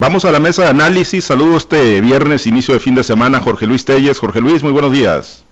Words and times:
Vamos 0.00 0.24
a 0.24 0.32
la 0.32 0.40
mesa 0.40 0.62
de 0.62 0.68
análisis. 0.70 1.24
Saludo 1.24 1.56
este 1.56 2.00
viernes, 2.00 2.48
inicio 2.48 2.74
de 2.74 2.80
fin 2.80 2.96
de 2.96 3.04
semana, 3.04 3.38
Jorge 3.38 3.64
Luis 3.64 3.84
Telles. 3.84 4.18
Jorge 4.18 4.40
Luis, 4.40 4.60
muy 4.60 4.72
buenos 4.72 4.90
días. 4.90 5.44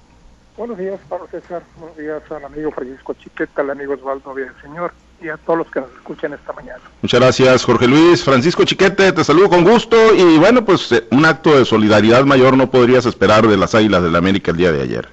Buenos 0.57 0.77
días, 0.77 0.99
Pablo 1.09 1.29
César. 1.31 1.63
Buenos 1.77 1.97
días 1.97 2.23
al 2.29 2.45
amigo 2.45 2.73
Francisco 2.73 3.15
Chiqueta, 3.15 3.63
al 3.63 3.71
amigo 3.71 3.95
Osvaldo 3.95 4.35
Señor 4.61 4.93
y 5.23 5.29
a 5.29 5.37
todos 5.37 5.61
los 5.61 5.71
que 5.71 5.81
nos 5.81 5.93
escuchan 5.93 6.33
esta 6.33 6.53
mañana. 6.55 6.81
Muchas 7.03 7.21
gracias, 7.21 7.65
Jorge 7.65 7.87
Luis. 7.87 8.25
Francisco 8.25 8.65
Chiquete, 8.65 9.13
te 9.13 9.23
saludo 9.23 9.49
con 9.49 9.63
gusto. 9.63 9.97
Y 10.13 10.39
bueno, 10.39 10.65
pues 10.65 10.91
eh, 10.91 11.07
un 11.13 11.25
acto 11.25 11.57
de 11.57 11.65
solidaridad 11.65 12.25
mayor 12.25 12.57
no 12.57 12.69
podrías 12.69 13.07
esperar 13.07 13.47
de 13.47 13.57
las 13.57 13.77
Águilas 13.77 14.03
del 14.03 14.11
la 14.11 14.19
América 14.19 14.51
el 14.51 14.57
día 14.57 14.73
de 14.73 14.83
ayer. 14.83 15.09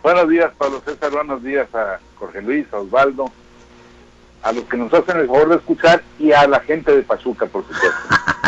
Buenos 0.00 0.28
días, 0.28 0.52
Pablo 0.56 0.80
César. 0.84 1.10
Buenos 1.10 1.42
días 1.42 1.66
a 1.74 1.98
Jorge 2.20 2.40
Luis, 2.40 2.66
a 2.72 2.78
Osvaldo, 2.78 3.32
a 4.44 4.52
los 4.52 4.64
que 4.64 4.76
nos 4.76 4.92
hacen 4.92 5.18
el 5.18 5.26
favor 5.26 5.48
de 5.48 5.56
escuchar 5.56 6.02
y 6.18 6.32
a 6.32 6.46
la 6.46 6.60
gente 6.60 6.94
de 6.94 7.02
Pachuca, 7.02 7.46
por 7.46 7.62
supuesto. 7.62 7.90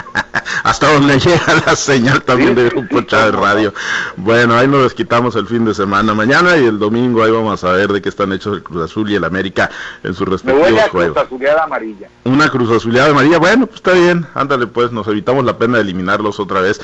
hasta 0.62 0.92
donde 0.92 1.18
llega 1.18 1.62
la 1.64 1.76
señal 1.76 2.22
también 2.22 2.54
de 2.54 2.68
Grupo 2.68 3.00
de 3.00 3.32
Radio. 3.32 3.72
Bueno, 4.16 4.54
ahí 4.54 4.66
nos 4.66 4.82
desquitamos 4.82 5.36
el 5.36 5.46
fin 5.46 5.64
de 5.64 5.72
semana. 5.72 6.12
Mañana 6.12 6.56
y 6.56 6.64
el 6.64 6.78
domingo 6.78 7.22
ahí 7.22 7.30
vamos 7.30 7.62
a 7.64 7.72
ver 7.72 7.92
de 7.92 8.02
qué 8.02 8.08
están 8.08 8.32
hechos 8.32 8.56
el 8.56 8.62
Cruz 8.62 8.84
Azul 8.84 9.10
y 9.10 9.14
el 9.14 9.24
América 9.24 9.70
en 10.02 10.12
sus 10.14 10.28
respectivos 10.28 10.70
Me 10.70 10.88
juegos. 10.88 11.14
Cruz 11.14 11.26
Azuleada 11.26 11.64
amarilla. 11.64 12.08
Una 12.24 12.48
Cruz 12.48 12.70
Azuleada 12.70 13.10
amarilla. 13.10 13.38
Bueno, 13.38 13.66
pues 13.66 13.76
está 13.76 13.92
bien. 13.92 14.26
Ándale, 14.34 14.66
pues 14.66 14.92
nos 14.92 15.06
evitamos 15.08 15.44
la 15.44 15.56
pena 15.56 15.76
de 15.76 15.82
eliminarlos 15.82 16.40
otra 16.40 16.60
vez. 16.60 16.80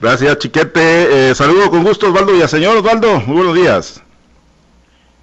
Gracias, 0.00 0.38
Chiquete. 0.38 1.30
Eh, 1.30 1.34
saludo 1.34 1.70
con 1.70 1.82
gusto, 1.82 2.06
Osvaldo 2.06 2.32
Villaseñor. 2.32 2.76
Osvaldo, 2.76 3.20
muy 3.20 3.36
buenos 3.36 3.54
días. 3.54 4.04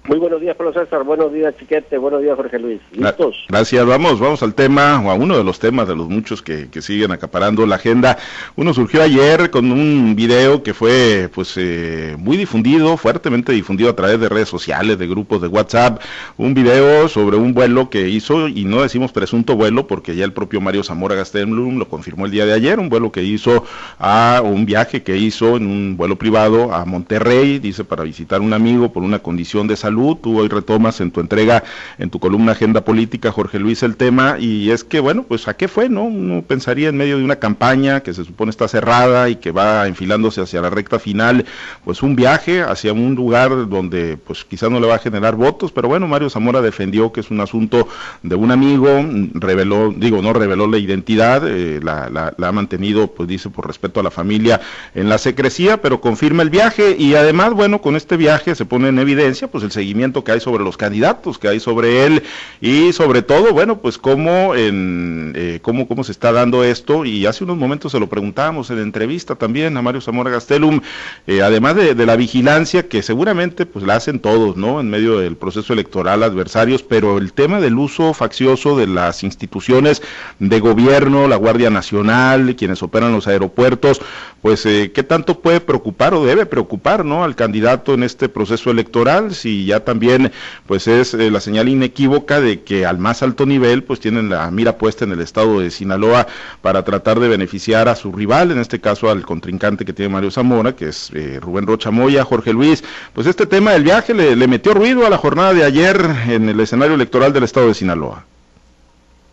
Muy 0.04 0.18
buenos 0.18 0.40
días, 0.40 0.56
Pablo 0.56 0.72
César. 0.72 1.04
Buenos 1.04 1.32
días, 1.32 1.54
Chiquete. 1.56 1.96
Buenos 1.96 2.22
días, 2.22 2.34
Jorge 2.34 2.58
Luis. 2.58 2.80
¿Listos? 2.90 3.36
Gracias. 3.48 3.86
Vamos, 3.86 4.18
vamos 4.18 4.42
al 4.42 4.52
tema, 4.52 5.00
o 5.00 5.12
a 5.12 5.14
uno 5.14 5.38
de 5.38 5.44
los 5.44 5.60
temas 5.60 5.86
de 5.86 5.94
los 5.94 6.08
muchos 6.08 6.42
que, 6.42 6.68
que 6.70 6.82
siguen 6.82 7.12
acaparando 7.12 7.64
la 7.66 7.76
agenda. 7.76 8.18
Uno 8.56 8.74
surgió 8.74 9.00
ayer 9.00 9.50
con 9.50 9.70
un 9.70 10.16
video 10.16 10.64
que 10.64 10.74
fue, 10.74 11.30
pues, 11.32 11.54
eh, 11.56 12.16
muy 12.18 12.36
difundido, 12.36 12.96
fuertemente 12.96 13.52
difundido 13.52 13.90
a 13.90 13.94
través 13.94 14.18
de 14.18 14.28
redes 14.28 14.48
sociales, 14.48 14.98
de 14.98 15.06
grupos 15.06 15.40
de 15.40 15.46
WhatsApp. 15.46 16.02
Un 16.36 16.52
video 16.52 17.06
sobre 17.06 17.36
un 17.36 17.54
vuelo 17.54 17.88
que 17.88 18.08
hizo, 18.08 18.48
y 18.48 18.64
no 18.64 18.82
decimos 18.82 19.12
presunto 19.12 19.54
vuelo, 19.54 19.86
porque 19.86 20.16
ya 20.16 20.24
el 20.24 20.32
propio 20.32 20.60
Mario 20.60 20.82
Zamora 20.82 21.14
Gastelum 21.14 21.78
lo 21.78 21.86
confirmó 21.86 22.26
el 22.26 22.32
día 22.32 22.44
de 22.44 22.54
ayer, 22.54 22.80
un 22.80 22.88
vuelo 22.88 23.12
que 23.12 23.22
hizo 23.22 23.64
a 24.00 24.42
un 24.42 24.66
viaje 24.66 25.04
que 25.04 25.16
hizo 25.16 25.56
en 25.56 25.66
un 25.66 25.96
vuelo 25.96 26.16
privado 26.16 26.74
a 26.74 26.84
Monterrey, 26.84 27.60
dice, 27.60 27.84
para 27.84 28.02
visitar 28.02 28.40
un 28.40 28.52
amigo 28.52 28.92
por 28.92 29.04
una 29.04 29.20
condición 29.20 29.68
de 29.68 29.76
salud 29.76 29.91
Tú 29.92 30.40
hoy 30.40 30.48
retomas 30.48 31.00
en 31.00 31.10
tu 31.10 31.20
entrega, 31.20 31.64
en 31.98 32.10
tu 32.10 32.18
columna 32.18 32.52
Agenda 32.52 32.84
Política, 32.84 33.30
Jorge 33.30 33.58
Luis, 33.58 33.82
el 33.82 33.96
tema, 33.96 34.36
y 34.38 34.70
es 34.70 34.84
que, 34.84 35.00
bueno, 35.00 35.24
pues 35.24 35.48
a 35.48 35.54
qué 35.54 35.68
fue, 35.68 35.88
¿no? 35.88 36.04
Uno 36.04 36.42
pensaría 36.42 36.88
en 36.88 36.96
medio 36.96 37.18
de 37.18 37.24
una 37.24 37.36
campaña 37.36 38.00
que 38.00 38.14
se 38.14 38.24
supone 38.24 38.50
está 38.50 38.68
cerrada 38.68 39.28
y 39.28 39.36
que 39.36 39.52
va 39.52 39.86
enfilándose 39.86 40.40
hacia 40.40 40.60
la 40.60 40.70
recta 40.70 40.98
final, 40.98 41.44
pues 41.84 42.02
un 42.02 42.16
viaje 42.16 42.62
hacia 42.62 42.92
un 42.92 43.14
lugar 43.14 43.68
donde, 43.68 44.16
pues 44.16 44.44
quizás 44.44 44.70
no 44.70 44.80
le 44.80 44.86
va 44.86 44.96
a 44.96 44.98
generar 44.98 45.36
votos, 45.36 45.72
pero 45.72 45.88
bueno, 45.88 46.08
Mario 46.08 46.30
Zamora 46.30 46.60
defendió 46.62 47.12
que 47.12 47.20
es 47.20 47.30
un 47.30 47.40
asunto 47.40 47.86
de 48.22 48.34
un 48.34 48.50
amigo, 48.50 48.88
reveló, 49.34 49.92
digo, 49.94 50.22
no 50.22 50.32
reveló 50.32 50.66
la 50.66 50.78
identidad, 50.78 51.46
eh, 51.46 51.80
la, 51.82 52.08
la, 52.08 52.34
la 52.36 52.48
ha 52.48 52.52
mantenido, 52.52 53.08
pues 53.08 53.28
dice, 53.28 53.50
por 53.50 53.66
respeto 53.66 54.00
a 54.00 54.02
la 54.02 54.10
familia 54.10 54.60
en 54.94 55.08
la 55.08 55.18
secrecía, 55.18 55.80
pero 55.80 56.00
confirma 56.00 56.42
el 56.42 56.50
viaje 56.50 56.96
y 56.98 57.14
además, 57.14 57.52
bueno, 57.52 57.80
con 57.80 57.96
este 57.96 58.16
viaje 58.16 58.54
se 58.54 58.64
pone 58.64 58.88
en 58.88 58.98
evidencia, 58.98 59.48
pues 59.48 59.64
el 59.64 59.70
seguimiento 59.82 60.22
que 60.22 60.30
hay 60.30 60.40
sobre 60.40 60.62
los 60.62 60.76
candidatos, 60.76 61.38
que 61.38 61.48
hay 61.48 61.58
sobre 61.58 62.06
él 62.06 62.22
y 62.60 62.92
sobre 62.92 63.22
todo, 63.22 63.52
bueno, 63.52 63.78
pues 63.78 63.98
cómo, 63.98 64.54
en, 64.54 65.32
eh, 65.34 65.58
cómo, 65.60 65.88
cómo 65.88 66.04
se 66.04 66.12
está 66.12 66.30
dando 66.30 66.62
esto 66.62 67.04
y 67.04 67.26
hace 67.26 67.42
unos 67.42 67.56
momentos 67.56 67.90
se 67.90 67.98
lo 67.98 68.08
preguntábamos 68.08 68.70
en 68.70 68.78
entrevista 68.78 69.34
también 69.34 69.76
a 69.76 69.82
Mario 69.82 70.00
Zamora 70.00 70.30
Gastelum, 70.30 70.80
eh, 71.26 71.42
además 71.42 71.74
de, 71.74 71.94
la 72.06 72.14
vigilancia 72.14 72.88
que 72.88 73.02
seguramente 73.02 73.66
pues 73.66 73.84
la 73.84 73.96
hacen 73.96 74.20
todos, 74.20 74.56
¿no? 74.56 74.78
En 74.80 74.88
medio 74.88 75.18
del 75.18 75.36
proceso 75.36 75.72
electoral 75.72 76.22
adversarios, 76.22 76.82
pero 76.84 77.18
el 77.18 77.32
tema 77.32 77.60
del 77.60 77.76
uso 77.76 78.14
faccioso 78.14 78.76
de 78.76 78.86
las 78.86 79.24
instituciones 79.24 80.02
de 80.38 80.60
gobierno, 80.60 81.26
la 81.26 81.36
Guardia 81.36 81.70
Nacional, 81.70 82.54
quienes 82.56 82.82
operan 82.82 83.12
los 83.12 83.26
aeropuertos, 83.26 84.00
pues 84.42 84.66
eh, 84.66 84.92
qué 84.94 85.02
tanto 85.02 85.40
puede 85.40 85.60
preocupar 85.60 86.14
o 86.14 86.24
debe 86.24 86.46
preocupar, 86.46 87.04
¿no? 87.04 87.24
Al 87.24 87.34
candidato 87.34 87.94
en 87.94 88.02
este 88.02 88.28
proceso 88.28 88.70
electoral, 88.70 89.34
si 89.34 89.64
ya 89.64 89.71
también 89.80 90.32
pues 90.66 90.88
es 90.88 91.14
eh, 91.14 91.30
la 91.30 91.40
señal 91.40 91.68
inequívoca 91.68 92.40
de 92.40 92.62
que 92.62 92.86
al 92.86 92.98
más 92.98 93.22
alto 93.22 93.46
nivel 93.46 93.82
pues 93.84 94.00
tienen 94.00 94.30
la 94.30 94.50
mira 94.50 94.78
puesta 94.78 95.04
en 95.04 95.12
el 95.12 95.20
estado 95.20 95.60
de 95.60 95.70
Sinaloa 95.70 96.26
para 96.60 96.84
tratar 96.84 97.20
de 97.20 97.28
beneficiar 97.28 97.88
a 97.88 97.94
su 97.94 98.12
rival, 98.12 98.50
en 98.50 98.58
este 98.58 98.80
caso 98.80 99.10
al 99.10 99.22
contrincante 99.22 99.84
que 99.84 99.92
tiene 99.92 100.12
Mario 100.12 100.30
Zamora, 100.30 100.74
que 100.74 100.88
es 100.88 101.10
eh, 101.14 101.38
Rubén 101.40 101.66
Rocha 101.66 101.90
Moya, 101.90 102.24
Jorge 102.24 102.52
Luis, 102.52 102.84
pues 103.12 103.26
este 103.26 103.46
tema 103.46 103.72
del 103.72 103.84
viaje 103.84 104.14
le, 104.14 104.46
metió 104.46 104.74
ruido 104.74 105.06
a 105.06 105.10
la 105.10 105.18
jornada 105.18 105.54
de 105.54 105.64
ayer 105.64 105.96
en 106.28 106.48
el 106.48 106.60
escenario 106.60 106.94
electoral 106.94 107.32
del 107.32 107.44
estado 107.44 107.68
de 107.68 107.74
Sinaloa. 107.74 108.24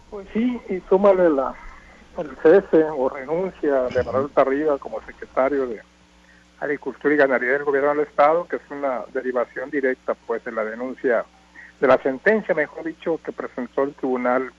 Pues 0.09 0.27
sí, 0.33 0.59
y 0.69 0.81
súmale 0.89 1.29
la, 1.29 1.53
el 2.17 2.29
o 2.95 3.09
renuncia 3.09 3.83
de 3.83 4.03
Manuel 4.03 4.29
Tarriba 4.33 4.77
como 4.77 5.01
secretario 5.05 5.67
de 5.67 5.81
Agricultura 6.59 7.13
y 7.13 7.17
Ganadería 7.17 7.53
del 7.53 7.63
Gobierno 7.63 7.89
del 7.89 8.07
Estado, 8.07 8.47
que 8.47 8.57
es 8.57 8.61
una 8.69 9.03
derivación 9.13 9.69
directa 9.69 10.13
pues 10.13 10.43
de 10.43 10.51
la 10.51 10.65
denuncia, 10.65 11.25
de 11.79 11.87
la 11.87 11.97
sentencia, 12.01 12.53
mejor 12.53 12.83
dicho, 12.83 13.19
que 13.23 13.31
presentó 13.31 13.83
el 13.83 13.93
Tribunal 13.93 14.51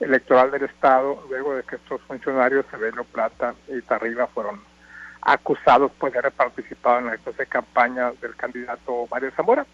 Electoral 0.00 0.50
del 0.50 0.64
Estado 0.64 1.24
luego 1.28 1.54
de 1.54 1.62
que 1.62 1.76
estos 1.76 2.00
funcionarios, 2.02 2.66
Sebelio 2.70 3.04
Plata 3.04 3.54
y 3.68 3.80
Tarriba, 3.82 4.26
fueron 4.26 4.60
acusados 5.22 5.92
pues, 5.98 6.12
de 6.12 6.18
haber 6.18 6.32
participado 6.32 6.98
en 6.98 7.08
actos 7.08 7.36
de 7.36 7.46
campaña 7.46 8.12
del 8.20 8.34
candidato 8.36 9.06
Mario 9.10 9.30
Zamora, 9.36 9.66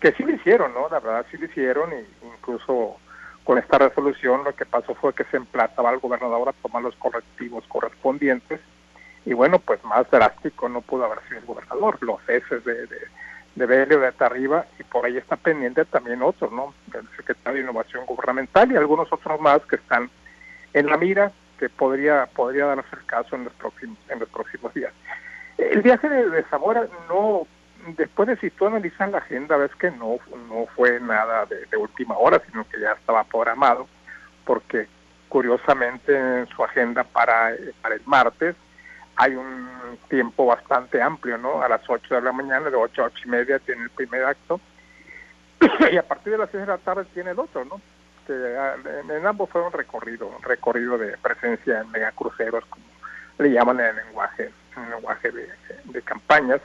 que 0.00 0.12
sí 0.12 0.22
lo 0.22 0.34
hicieron, 0.34 0.74
¿no? 0.74 0.88
La 0.90 1.00
verdad 1.00 1.26
sí 1.30 1.36
lo 1.36 1.46
hicieron 1.46 1.92
e 1.92 2.04
incluso 2.22 2.96
con 3.44 3.58
esta 3.58 3.78
resolución 3.78 4.42
lo 4.42 4.54
que 4.54 4.64
pasó 4.64 4.94
fue 4.94 5.14
que 5.14 5.24
se 5.24 5.36
emplataba 5.36 5.90
al 5.90 5.98
gobernador 5.98 6.48
a 6.48 6.52
tomar 6.62 6.82
los 6.82 6.96
correctivos 6.96 7.64
correspondientes 7.68 8.60
y 9.26 9.32
bueno, 9.32 9.58
pues 9.58 9.82
más 9.84 10.10
drástico 10.10 10.68
no 10.68 10.80
pudo 10.82 11.04
haber 11.04 11.20
sido 11.28 11.38
el 11.38 11.46
gobernador, 11.46 11.98
los 12.02 12.20
ceses 12.26 12.64
de, 12.64 12.86
de, 12.86 12.98
de 13.54 13.66
Belio 13.66 14.00
de 14.00 14.12
arriba 14.18 14.66
y 14.78 14.82
por 14.82 15.06
ahí 15.06 15.16
está 15.16 15.36
pendiente 15.36 15.84
también 15.84 16.22
otros, 16.22 16.52
¿no? 16.52 16.74
El 16.92 17.08
secretario 17.16 17.58
de 17.58 17.64
Innovación 17.64 18.04
Gubernamental 18.06 18.70
y 18.70 18.76
algunos 18.76 19.12
otros 19.12 19.40
más 19.40 19.60
que 19.66 19.76
están 19.76 20.10
en 20.72 20.86
la 20.86 20.96
mira 20.96 21.32
que 21.58 21.68
podría 21.68 22.26
podría 22.26 22.66
darse 22.66 22.96
el 22.96 23.06
caso 23.06 23.36
en 23.36 23.44
los 23.44 23.52
próximos 23.54 23.96
en 24.08 24.18
los 24.18 24.28
próximos 24.28 24.74
días. 24.74 24.92
El 25.56 25.82
viaje 25.82 26.08
de, 26.08 26.28
de 26.30 26.42
Zamora 26.44 26.86
no 27.08 27.46
después 27.96 28.28
de 28.28 28.36
si 28.36 28.50
tú 28.50 28.66
analizas 28.66 29.10
la 29.10 29.18
agenda 29.18 29.56
ves 29.56 29.74
que 29.76 29.90
no 29.92 30.18
no 30.48 30.66
fue 30.74 31.00
nada 31.00 31.46
de, 31.46 31.64
de 31.66 31.76
última 31.76 32.18
hora, 32.18 32.42
sino 32.50 32.68
que 32.68 32.80
ya 32.80 32.92
estaba 32.92 33.24
programado 33.24 33.86
porque 34.44 34.88
curiosamente 35.28 36.16
en 36.16 36.46
su 36.48 36.62
agenda 36.62 37.04
para, 37.04 37.52
para 37.82 37.94
el 37.94 38.02
martes 38.04 38.54
hay 39.16 39.34
un 39.34 39.98
tiempo 40.08 40.46
bastante 40.46 41.00
amplio, 41.00 41.38
¿no? 41.38 41.62
A 41.62 41.68
las 41.68 41.82
8 41.88 42.16
de 42.16 42.22
la 42.22 42.32
mañana, 42.32 42.70
de 42.70 42.76
8 42.76 43.02
a 43.02 43.06
8 43.06 43.16
y 43.24 43.28
media 43.28 43.58
tiene 43.58 43.82
el 43.82 43.90
primer 43.90 44.24
acto, 44.24 44.60
y 45.92 45.96
a 45.96 46.02
partir 46.02 46.32
de 46.32 46.38
las 46.38 46.50
6 46.50 46.62
de 46.62 46.66
la 46.66 46.78
tarde 46.78 47.04
tiene 47.14 47.30
el 47.30 47.38
otro, 47.38 47.64
¿no? 47.64 47.80
Que 48.26 48.32
en, 48.32 49.26
ambos 49.26 49.50
fue 49.50 49.62
un 49.62 49.72
recorrido, 49.72 50.26
un 50.26 50.42
recorrido 50.42 50.98
de 50.98 51.16
presencia 51.18 51.80
en 51.80 51.90
megacruceros, 51.90 52.64
como 52.66 52.84
le 53.38 53.50
llaman 53.50 53.80
en 53.80 53.86
el 53.86 53.96
lenguaje, 53.96 54.50
en 54.76 54.84
el 54.84 54.90
lenguaje 54.90 55.30
de, 55.30 55.48
de 55.84 56.02
campañas. 56.02 56.60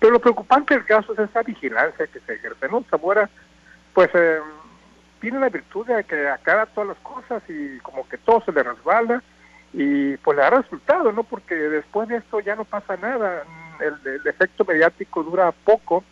Pero 0.00 0.12
lo 0.12 0.20
preocupante 0.20 0.74
del 0.74 0.84
caso 0.84 1.12
es 1.12 1.18
esa 1.18 1.42
vigilancia 1.42 2.06
que 2.06 2.20
se 2.20 2.34
ejerce, 2.34 2.68
¿no? 2.68 2.84
Zamora, 2.90 3.28
pues, 3.94 4.10
eh, 4.14 4.40
tiene 5.20 5.40
la 5.40 5.48
virtud 5.48 5.86
de 5.86 6.04
que 6.04 6.28
aclara 6.28 6.66
todas 6.66 6.88
las 6.88 6.98
cosas 6.98 7.42
y 7.48 7.78
como 7.80 8.08
que 8.08 8.18
todo 8.18 8.42
se 8.44 8.52
le 8.52 8.62
resbala, 8.62 9.22
y 9.72 10.16
pues 10.18 10.36
le 10.36 10.42
da 10.42 10.50
resultado, 10.50 11.12
¿no? 11.12 11.22
Porque 11.22 11.54
después 11.54 12.08
de 12.08 12.16
esto 12.16 12.40
ya 12.40 12.54
no 12.56 12.64
pasa 12.64 12.96
nada, 12.96 13.44
el, 13.80 13.94
el 14.06 14.26
efecto 14.26 14.64
mediático 14.64 15.22
dura 15.22 15.52
poco, 15.52 16.04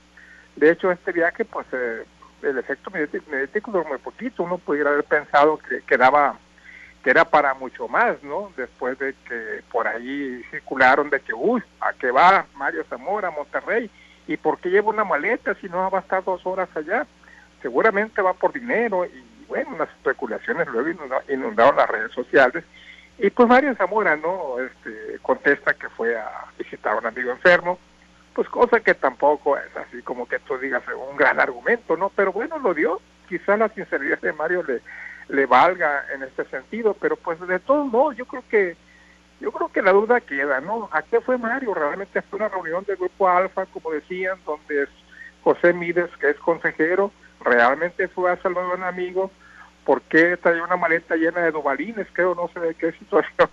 de 0.56 0.70
hecho 0.70 0.90
este 0.90 1.12
viaje 1.12 1.44
pues 1.44 1.66
eh, 1.72 2.04
el 2.42 2.58
efecto 2.58 2.90
mediático, 2.90 3.30
mediático 3.30 3.70
duró 3.70 3.84
muy 3.84 3.98
poquito, 3.98 4.42
uno 4.42 4.58
pudiera 4.58 4.90
haber 4.90 5.04
pensado 5.04 5.58
que, 5.58 5.80
que 5.82 5.96
daba 5.96 6.38
que 7.02 7.10
era 7.10 7.26
para 7.26 7.52
mucho 7.52 7.86
más, 7.86 8.22
¿no? 8.22 8.50
Después 8.56 8.98
de 8.98 9.14
que 9.28 9.62
por 9.70 9.86
ahí 9.86 10.42
circularon 10.50 11.10
de 11.10 11.20
que, 11.20 11.34
uy, 11.34 11.62
¿a 11.80 11.92
qué 11.92 12.10
va 12.10 12.46
Mario 12.54 12.82
Zamora, 12.88 13.30
Monterrey? 13.30 13.90
¿Y 14.26 14.38
por 14.38 14.58
qué 14.58 14.70
lleva 14.70 14.88
una 14.88 15.04
maleta 15.04 15.54
si 15.56 15.68
no 15.68 15.90
va 15.90 15.98
a 15.98 16.00
estar 16.00 16.24
dos 16.24 16.46
horas 16.46 16.70
allá? 16.74 17.06
Seguramente 17.60 18.22
va 18.22 18.32
por 18.32 18.54
dinero 18.54 19.04
y, 19.04 19.22
bueno, 19.46 19.74
unas 19.74 19.90
especulaciones 19.90 20.66
luego 20.68 20.88
inundaron 21.28 21.76
las 21.76 21.90
redes 21.90 22.12
sociales 22.12 22.64
y 23.18 23.30
pues 23.30 23.48
Mario 23.48 23.74
Zamora, 23.76 24.16
¿no? 24.16 24.58
Este, 24.60 25.18
contesta 25.22 25.74
que 25.74 25.88
fue 25.90 26.16
a 26.16 26.46
visitar 26.58 26.94
a 26.94 26.98
un 26.98 27.06
amigo 27.06 27.30
enfermo, 27.30 27.78
pues 28.34 28.48
cosa 28.48 28.80
que 28.80 28.94
tampoco 28.94 29.56
es 29.56 29.76
así 29.76 30.02
como 30.02 30.26
que 30.26 30.40
tú 30.40 30.58
digas 30.58 30.82
un 31.10 31.16
gran 31.16 31.38
argumento, 31.38 31.96
¿no? 31.96 32.10
Pero 32.10 32.32
bueno, 32.32 32.58
lo 32.58 32.74
dio. 32.74 33.00
Quizá 33.28 33.56
la 33.56 33.68
sinceridad 33.70 34.20
de 34.20 34.32
Mario 34.32 34.62
le, 34.64 34.82
le 35.28 35.46
valga 35.46 36.04
en 36.12 36.22
este 36.24 36.44
sentido, 36.46 36.94
pero 37.00 37.16
pues 37.16 37.40
de 37.40 37.58
todos 37.60 37.86
modos 37.86 38.16
yo 38.16 38.26
creo 38.26 38.44
que 38.48 38.76
yo 39.40 39.52
creo 39.52 39.68
que 39.68 39.82
la 39.82 39.92
duda 39.92 40.20
queda, 40.20 40.60
¿no? 40.60 40.88
¿A 40.92 41.02
qué 41.02 41.20
fue 41.20 41.38
Mario? 41.38 41.74
Realmente 41.74 42.22
fue 42.22 42.38
una 42.38 42.48
reunión 42.48 42.84
del 42.84 42.96
grupo 42.96 43.28
Alfa, 43.28 43.66
como 43.66 43.90
decían, 43.90 44.38
donde 44.46 44.88
José 45.42 45.72
Mides, 45.72 46.10
que 46.18 46.30
es 46.30 46.36
consejero, 46.36 47.12
realmente 47.40 48.08
fue 48.08 48.32
a 48.32 48.40
saludar 48.40 48.64
a 48.64 48.74
un 48.74 48.82
amigo, 48.84 49.30
¿por 49.84 50.02
qué 50.02 50.36
traía 50.36 50.64
una 50.64 50.76
maleta 50.76 51.16
llena 51.16 51.40
de 51.40 51.50
dobalines? 51.50 52.06
Creo, 52.12 52.34
no 52.34 52.48
sé 52.52 52.60
de 52.60 52.74
qué 52.74 52.92
situación. 52.92 53.48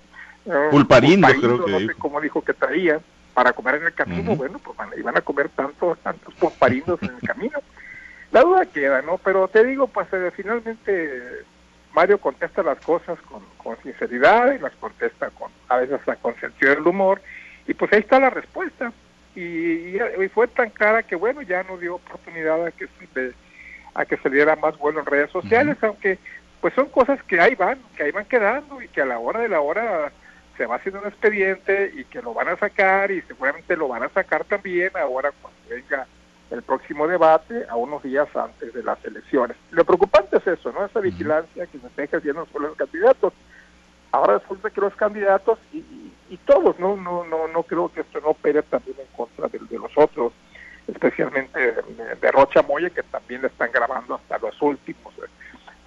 Pulparindo, 0.71 1.27
creo 1.27 1.65
que 1.65 1.71
no 1.71 1.79
sé 1.79 1.93
cómo 1.99 2.19
dijo 2.19 2.41
que 2.41 2.53
traía 2.53 2.99
para 3.33 3.53
comer 3.53 3.75
en 3.75 3.85
el 3.85 3.93
camino, 3.93 4.35
bueno, 4.35 4.59
pues 4.59 4.77
iban 4.97 5.17
a 5.17 5.21
comer 5.21 5.49
tantos, 5.49 5.97
tantos 5.99 6.33
pulparindos 6.35 7.01
en 7.03 7.11
el 7.11 7.21
camino. 7.27 7.59
La 8.31 8.41
duda 8.41 8.65
queda, 8.65 9.01
¿no? 9.01 9.17
Pero 9.19 9.47
te 9.47 9.63
digo, 9.63 9.87
pues 9.87 10.07
eh, 10.11 10.31
finalmente 10.35 11.43
Mario 11.93 12.17
contesta 12.17 12.63
las 12.63 12.79
cosas 12.79 13.19
con, 13.21 13.43
con 13.57 13.77
sinceridad 13.83 14.53
y 14.53 14.59
las 14.59 14.73
contesta 14.73 15.29
con 15.29 15.51
a 15.69 15.77
veces 15.77 15.99
hasta 15.99 16.15
con 16.15 16.35
sentido 16.39 16.75
del 16.75 16.87
humor 16.87 17.21
y 17.67 17.73
pues 17.73 17.91
ahí 17.93 17.99
está 17.99 18.19
la 18.19 18.29
respuesta 18.29 18.91
y, 19.35 19.97
fue 20.33 20.47
tan 20.47 20.69
clara 20.69 21.03
que 21.03 21.15
bueno 21.15 21.41
ya 21.41 21.63
no 21.63 21.77
dio 21.77 21.95
oportunidad 21.95 22.65
a 22.65 22.71
que 22.71 22.87
se 23.13 23.33
a 23.93 24.05
que 24.05 24.17
se 24.17 24.29
diera 24.29 24.55
más 24.55 24.77
vuelo 24.77 24.99
en 24.99 25.05
redes 25.05 25.31
sociales 25.31 25.77
aunque 25.81 26.17
pues 26.61 26.73
son 26.73 26.89
cosas 26.89 27.21
que 27.23 27.39
ahí 27.39 27.55
van 27.55 27.79
que 27.95 28.03
ahí 28.03 28.11
van 28.11 28.25
quedando 28.25 28.81
y 28.81 28.87
que 28.87 29.01
a 29.01 29.05
la 29.05 29.19
hora 29.19 29.41
de 29.41 29.49
la 29.49 29.61
hora 29.61 30.11
se 30.57 30.65
va 30.65 30.75
haciendo 30.75 31.01
un 31.01 31.07
expediente 31.07 31.91
y 31.95 32.05
que 32.05 32.21
lo 32.21 32.33
van 32.33 32.49
a 32.49 32.57
sacar 32.57 33.11
y 33.11 33.21
seguramente 33.23 33.75
lo 33.75 33.87
van 33.87 34.03
a 34.03 34.09
sacar 34.09 34.43
también 34.45 34.91
ahora 34.95 35.31
cuando 35.41 35.59
venga 35.69 36.07
el 36.51 36.61
próximo 36.63 37.07
debate 37.07 37.65
a 37.69 37.75
unos 37.75 38.03
días 38.03 38.27
antes 38.35 38.73
de 38.73 38.83
las 38.83 39.03
elecciones. 39.05 39.55
Lo 39.71 39.85
preocupante 39.85 40.37
es 40.37 40.45
eso, 40.45 40.71
¿no? 40.71 40.85
Esa 40.85 40.99
vigilancia 40.99 41.65
que 41.65 41.79
se 41.79 41.87
está 41.87 42.03
ejerciendo 42.03 42.45
sobre 42.47 42.67
los 42.67 42.77
candidatos. 42.77 43.33
Ahora 44.11 44.37
resulta 44.39 44.69
que 44.69 44.81
los 44.81 44.93
candidatos 44.95 45.57
y, 45.71 45.77
y, 46.29 46.37
todos, 46.45 46.77
¿no? 46.77 46.97
No, 46.97 47.25
no, 47.25 47.47
no 47.47 47.63
creo 47.63 47.89
que 47.91 48.01
esto 48.01 48.19
no 48.19 48.29
opere 48.29 48.61
también 48.63 48.97
en 48.99 49.07
contra 49.15 49.47
de, 49.47 49.59
los 49.77 49.91
otros, 49.95 50.33
especialmente 50.87 51.50
Rocha 52.41 52.61
Moya, 52.63 52.89
que 52.89 53.03
también 53.03 53.41
le 53.41 53.47
están 53.47 53.71
grabando 53.71 54.15
hasta 54.15 54.37
los 54.39 54.59
últimos. 54.61 55.13
Eh, 55.19 55.27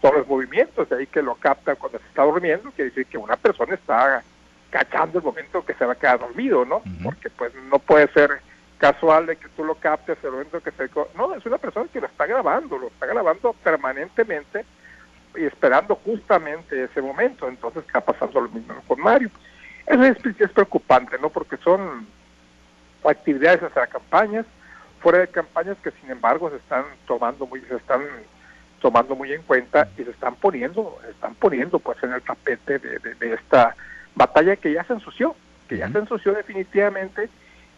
todos 0.01 0.19
los 0.19 0.29
movimientos, 0.29 0.89
de 0.89 0.97
ahí 0.97 1.07
que 1.07 1.23
lo 1.23 1.35
capta 1.35 1.75
cuando 1.75 1.99
se 1.99 2.07
está 2.07 2.23
durmiendo, 2.23 2.71
quiere 2.73 2.91
decir 2.91 3.07
que 3.07 3.19
una 3.19 3.37
persona 3.37 3.75
está 3.75 4.23
cachando 4.71 5.19
el 5.19 5.25
momento 5.25 5.65
que 5.65 5.75
se 5.75 5.85
va 5.85 5.95
a 5.95 5.97
quedar 5.97 6.21
dormido, 6.21 6.65
¿no? 6.65 6.83
Porque 7.03 7.31
pues 7.31 7.53
no 7.71 7.79
puede 7.79 8.09
ser 8.09 8.41
casual 8.79 9.27
de 9.27 9.37
que 9.37 9.49
tú 9.51 9.65
lo 9.65 9.77
captes 9.77 10.19
el 10.23 10.33
momento 10.33 10.61
que 10.61 10.73
se... 10.73 10.91
No, 11.17 11.35
es 11.35 11.47
una 11.47 11.59
persona 11.59 11.89
que 11.93 12.01
lo 12.01 12.07
está 12.07 12.27
grabando, 12.27 12.77
lo 12.77 12.89
está 12.89 13.07
grabando 13.07 13.53
permanentemente 13.65 14.65
y 15.37 15.45
esperando 15.45 15.95
justamente 16.05 16.85
ese 16.85 17.01
momento. 17.01 17.49
Entonces 17.49 17.85
está 17.87 18.01
pasando 18.01 18.43
lo 18.43 18.49
mismo 18.49 18.75
con 18.87 19.01
Mario. 19.01 19.31
Eso 19.87 20.03
es, 20.05 20.17
es 20.39 20.51
preocupante, 20.51 21.17
¿no? 21.19 21.31
Porque 21.31 21.57
son 21.59 22.07
actividades 23.05 23.63
hacia 23.63 23.87
campañas, 23.87 24.45
fuera 25.05 25.19
de 25.19 25.29
campañas 25.29 25.77
que 25.85 25.91
sin 26.01 26.11
embargo 26.11 26.49
se 26.49 26.57
están 26.57 26.87
tomando 27.07 27.47
muy, 27.47 27.61
se 27.61 27.77
están 27.77 28.01
tomando 28.81 29.15
muy 29.15 29.35
en 29.35 29.43
cuenta 29.43 29.87
y 29.99 30.03
se 30.03 30.11
están 30.11 30.35
poniendo, 30.37 30.99
están 31.11 31.35
poniendo 31.35 31.79
pues 31.79 32.03
en 32.03 32.15
el 32.15 32.23
tapete 32.23 32.79
de, 32.79 32.99
de 32.99 33.35
esta 33.35 33.77
batalla 34.15 34.57
que 34.57 34.73
ya 34.73 34.83
se 34.85 34.95
ensució, 34.95 35.37
que 35.69 35.77
ya 35.77 35.91
se 35.93 35.99
ensució 35.99 36.33
definitivamente 36.33 37.29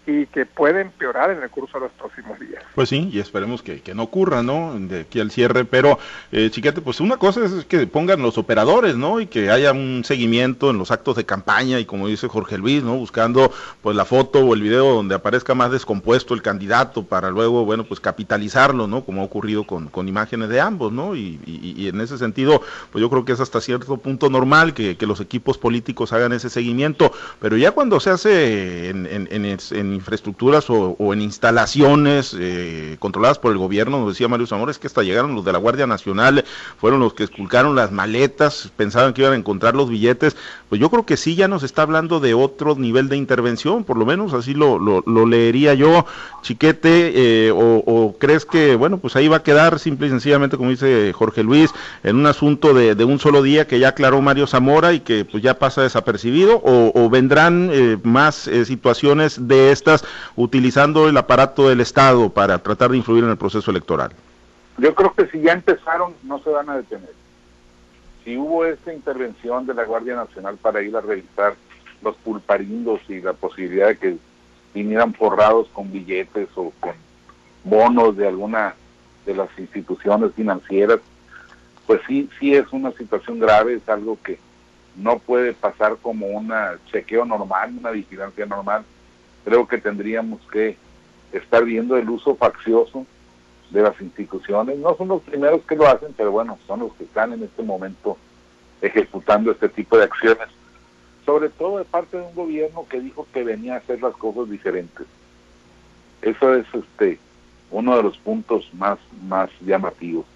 y 0.06 0.26
que 0.26 0.46
puede 0.46 0.82
empeorar 0.82 1.30
en 1.30 1.42
el 1.42 1.50
curso 1.50 1.78
de 1.78 1.86
los 1.86 1.92
próximos 1.92 2.38
días. 2.38 2.62
Pues 2.74 2.88
sí, 2.88 3.10
y 3.12 3.18
esperemos 3.18 3.62
que, 3.62 3.80
que 3.80 3.92
no 3.92 4.04
ocurra, 4.04 4.42
¿no? 4.42 4.78
De 4.78 5.00
aquí 5.00 5.18
al 5.18 5.32
cierre, 5.32 5.64
pero 5.64 5.98
eh, 6.30 6.48
chiquete, 6.50 6.80
pues 6.80 7.00
una 7.00 7.16
cosa 7.16 7.44
es 7.44 7.64
que 7.64 7.86
pongan 7.88 8.22
los 8.22 8.38
operadores, 8.38 8.96
¿no? 8.96 9.20
Y 9.20 9.26
que 9.26 9.50
haya 9.50 9.72
un 9.72 10.02
seguimiento 10.04 10.70
en 10.70 10.78
los 10.78 10.92
actos 10.92 11.16
de 11.16 11.26
campaña 11.26 11.80
y 11.80 11.84
como 11.84 12.06
dice 12.06 12.28
Jorge 12.28 12.56
Luis, 12.56 12.84
¿no? 12.84 12.96
Buscando 12.96 13.50
pues 13.82 13.96
la 13.96 14.04
foto 14.04 14.40
o 14.40 14.54
el 14.54 14.62
video 14.62 14.94
donde 14.94 15.16
aparezca 15.16 15.54
más 15.54 15.72
descompuesto 15.72 16.34
el 16.34 16.42
candidato 16.42 17.02
para 17.04 17.30
luego, 17.30 17.64
bueno, 17.64 17.84
pues 17.84 17.98
capitalizarlo, 17.98 18.86
¿no? 18.86 19.04
Como 19.04 19.22
ha 19.22 19.24
ocurrido 19.24 19.66
con, 19.66 19.88
con 19.88 20.06
imágenes 20.06 20.48
de 20.50 20.60
ambos, 20.60 20.92
¿no? 20.92 21.16
Y, 21.16 21.40
y, 21.46 21.88
en 21.88 22.00
ese 22.00 22.18
sentido, 22.18 22.62
pues 22.90 23.02
yo 23.02 23.10
creo 23.10 23.24
que 23.24 23.32
es 23.32 23.40
hasta 23.40 23.60
cierto 23.60 23.96
punto 23.96 24.30
normal 24.30 24.74
que, 24.74 24.96
que 24.96 25.06
los 25.06 25.20
equipos 25.20 25.58
políticos 25.58 26.12
hagan 26.12 26.32
ese 26.32 26.48
seguimiento, 26.48 27.12
pero 27.40 27.56
ya 27.56 27.72
cuando 27.72 27.98
se 28.00 28.10
hace 28.10 28.88
en, 28.90 29.06
en, 29.06 29.28
en, 29.30 29.58
en 29.70 29.95
infraestructuras 29.96 30.66
o, 30.68 30.96
en 31.12 31.22
instalaciones 31.22 32.36
eh, 32.38 32.96
controladas 32.98 33.38
por 33.38 33.52
el 33.52 33.58
gobierno, 33.58 33.98
nos 33.98 34.10
decía 34.10 34.28
Mario 34.28 34.46
Zamora, 34.46 34.70
es 34.70 34.78
que 34.78 34.86
hasta 34.86 35.02
llegaron 35.02 35.34
los 35.34 35.44
de 35.44 35.52
la 35.52 35.58
Guardia 35.58 35.86
Nacional, 35.86 36.44
fueron 36.78 37.00
los 37.00 37.14
que 37.14 37.24
esculcaron 37.24 37.74
las 37.74 37.90
maletas, 37.90 38.70
pensaban 38.76 39.12
que 39.12 39.22
iban 39.22 39.32
a 39.32 39.36
encontrar 39.36 39.74
los 39.74 39.88
billetes, 39.88 40.36
pues 40.68 40.80
yo 40.80 40.90
creo 40.90 41.06
que 41.06 41.16
sí 41.16 41.34
ya 41.34 41.48
nos 41.48 41.62
está 41.62 41.82
hablando 41.82 42.20
de 42.20 42.34
otro 42.34 42.74
nivel 42.76 43.08
de 43.08 43.16
intervención, 43.16 43.84
por 43.84 43.96
lo 43.96 44.06
menos 44.06 44.32
así 44.32 44.54
lo, 44.54 44.78
lo, 44.78 45.26
leería 45.26 45.74
yo, 45.74 46.06
Chiquete, 46.42 47.12
eh, 47.14 47.52
o, 47.52 48.16
crees 48.18 48.44
que, 48.44 48.76
bueno, 48.76 48.98
pues 48.98 49.16
ahí 49.16 49.28
va 49.28 49.38
a 49.38 49.42
quedar 49.42 49.78
simple 49.78 50.06
y 50.06 50.10
sencillamente, 50.10 50.56
como 50.56 50.70
dice 50.70 51.12
Jorge 51.12 51.42
Luis, 51.42 51.70
en 52.04 52.16
un 52.16 52.26
asunto 52.26 52.74
de, 52.74 53.04
un 53.04 53.18
solo 53.18 53.42
día 53.42 53.66
que 53.66 53.78
ya 53.78 53.88
aclaró 53.88 54.20
Mario 54.20 54.46
Zamora 54.46 54.92
y 54.92 55.00
que 55.00 55.24
pues 55.24 55.42
ya 55.42 55.58
pasa 55.58 55.82
desapercibido, 55.82 56.60
o, 56.64 57.08
vendrán 57.10 57.70
eh, 57.72 57.98
más 58.02 58.50
situaciones 58.64 59.48
de 59.48 59.70
esta 59.94 60.06
utilizando 60.34 61.08
el 61.08 61.16
aparato 61.16 61.68
del 61.68 61.80
Estado 61.80 62.30
para 62.30 62.58
tratar 62.58 62.90
de 62.90 62.96
influir 62.96 63.24
en 63.24 63.30
el 63.30 63.36
proceso 63.36 63.70
electoral? 63.70 64.12
Yo 64.78 64.94
creo 64.94 65.14
que 65.14 65.26
si 65.28 65.40
ya 65.40 65.52
empezaron, 65.52 66.14
no 66.22 66.38
se 66.40 66.50
van 66.50 66.68
a 66.68 66.76
detener. 66.76 67.12
Si 68.24 68.36
hubo 68.36 68.64
esta 68.64 68.92
intervención 68.92 69.66
de 69.66 69.74
la 69.74 69.84
Guardia 69.84 70.16
Nacional 70.16 70.56
para 70.56 70.82
ir 70.82 70.96
a 70.96 71.00
revisar 71.00 71.54
los 72.02 72.16
pulparindos 72.16 73.00
y 73.08 73.20
la 73.20 73.32
posibilidad 73.32 73.88
de 73.88 73.98
que 73.98 74.16
vinieran 74.74 75.14
forrados 75.14 75.68
con 75.72 75.90
billetes 75.90 76.48
o 76.56 76.72
con 76.80 76.92
bonos 77.64 78.16
de 78.16 78.28
alguna 78.28 78.74
de 79.24 79.34
las 79.34 79.48
instituciones 79.58 80.32
financieras, 80.34 81.00
pues 81.86 82.00
sí, 82.06 82.28
sí 82.38 82.54
es 82.54 82.70
una 82.72 82.92
situación 82.92 83.38
grave, 83.38 83.74
es 83.74 83.88
algo 83.88 84.18
que 84.22 84.38
no 84.96 85.18
puede 85.18 85.52
pasar 85.52 85.96
como 86.02 86.26
un 86.26 86.52
chequeo 86.90 87.24
normal, 87.24 87.74
una 87.78 87.90
vigilancia 87.90 88.46
normal, 88.46 88.84
creo 89.46 89.68
que 89.68 89.78
tendríamos 89.78 90.40
que 90.50 90.76
estar 91.32 91.64
viendo 91.64 91.96
el 91.96 92.10
uso 92.10 92.34
faccioso 92.34 93.06
de 93.70 93.80
las 93.80 93.98
instituciones. 94.00 94.76
No 94.76 94.96
son 94.96 95.06
los 95.06 95.22
primeros 95.22 95.62
que 95.62 95.76
lo 95.76 95.86
hacen, 95.86 96.12
pero 96.16 96.32
bueno, 96.32 96.58
son 96.66 96.80
los 96.80 96.92
que 96.94 97.04
están 97.04 97.32
en 97.32 97.44
este 97.44 97.62
momento 97.62 98.18
ejecutando 98.82 99.52
este 99.52 99.68
tipo 99.68 99.96
de 99.96 100.04
acciones, 100.04 100.48
sobre 101.24 101.48
todo 101.48 101.78
de 101.78 101.84
parte 101.84 102.16
de 102.16 102.24
un 102.24 102.34
gobierno 102.34 102.86
que 102.90 103.00
dijo 103.00 103.24
que 103.32 103.44
venía 103.44 103.74
a 103.74 103.78
hacer 103.78 104.02
las 104.02 104.16
cosas 104.16 104.50
diferentes. 104.50 105.06
Eso 106.22 106.52
es 106.52 106.66
este 106.74 107.20
uno 107.70 107.96
de 107.96 108.02
los 108.02 108.18
puntos 108.18 108.68
más, 108.74 108.98
más 109.28 109.48
llamativos. 109.60 110.26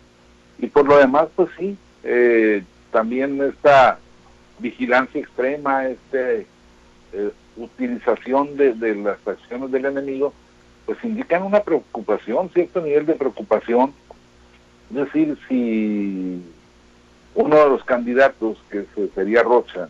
Y 0.61 0.69
por 0.69 0.87
lo 0.87 0.97
demás, 0.99 1.26
pues 1.35 1.49
sí, 1.59 1.76
eh, 2.05 2.62
también 2.93 3.43
esta 3.43 3.99
vigilancia 4.61 5.21
extrema, 5.21 5.88
este 5.88 6.47
eh, 7.12 7.33
utilización 7.57 8.57
de, 8.57 8.95
las 8.97 9.26
acciones 9.26 9.71
del 9.71 9.87
enemigo, 9.87 10.33
pues 10.87 10.99
indican 11.04 11.42
una 11.42 11.61
preocupación, 11.61 12.50
cierto 12.50 12.80
nivel 12.80 13.07
de 13.07 13.14
preocupación. 13.14 13.92
Es 14.90 14.97
decir, 14.97 15.38
si 15.49 16.42
uno 17.35 17.57
de 17.57 17.69
los 17.69 17.85
candidatos, 17.85 18.59
que 18.71 18.87
sería 19.14 19.42
Rocha, 19.42 19.88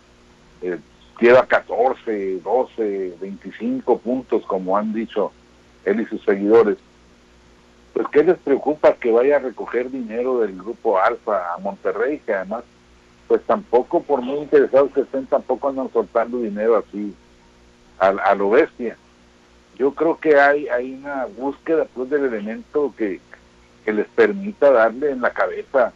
eh, 0.63 0.79
lleva 1.21 1.47
14, 1.47 2.41
12, 2.41 3.17
25 3.21 3.99
puntos, 3.99 4.45
como 4.47 4.77
han 4.77 4.93
dicho 4.93 5.33
él 5.85 6.01
y 6.01 6.07
sus 6.07 6.23
seguidores, 6.25 6.77
pues 7.93 8.07
¿qué 8.13 8.23
les 8.23 8.39
preocupa 8.39 8.95
que 8.95 9.11
vaya 9.11 9.37
a 9.37 9.41
recoger 9.41 9.91
dinero 9.91 10.41
del 10.41 10.57
grupo 10.57 10.99
Alfa 10.99 11.55
a 11.55 11.59
Monterrey, 11.59 12.21
que 12.25 12.35
además, 12.35 12.65
pues 13.27 13.43
tampoco, 13.43 14.03
por 14.03 14.23
muy 14.23 14.39
interesados 14.39 14.93
que 14.93 15.01
estén, 15.01 15.27
tampoco 15.27 15.69
andan 15.69 15.91
soltando 15.93 16.39
dinero 16.39 16.77
así 16.77 17.15
a, 18.01 18.35
lo 18.35 18.51
bestia. 18.51 18.97
Yo 19.79 19.93
creo 19.93 20.19
que 20.19 20.39
hay, 20.39 20.69
hay 20.69 20.95
una 20.95 21.27
búsqueda 21.27 21.87
pues, 21.95 22.11
del 22.11 22.25
elemento 22.25 22.95
que, 22.97 23.21
les 23.87 24.07
permita 24.09 24.71
darle 24.71 25.11
en 25.11 25.21
la 25.21 25.31
cabeza 25.31 25.93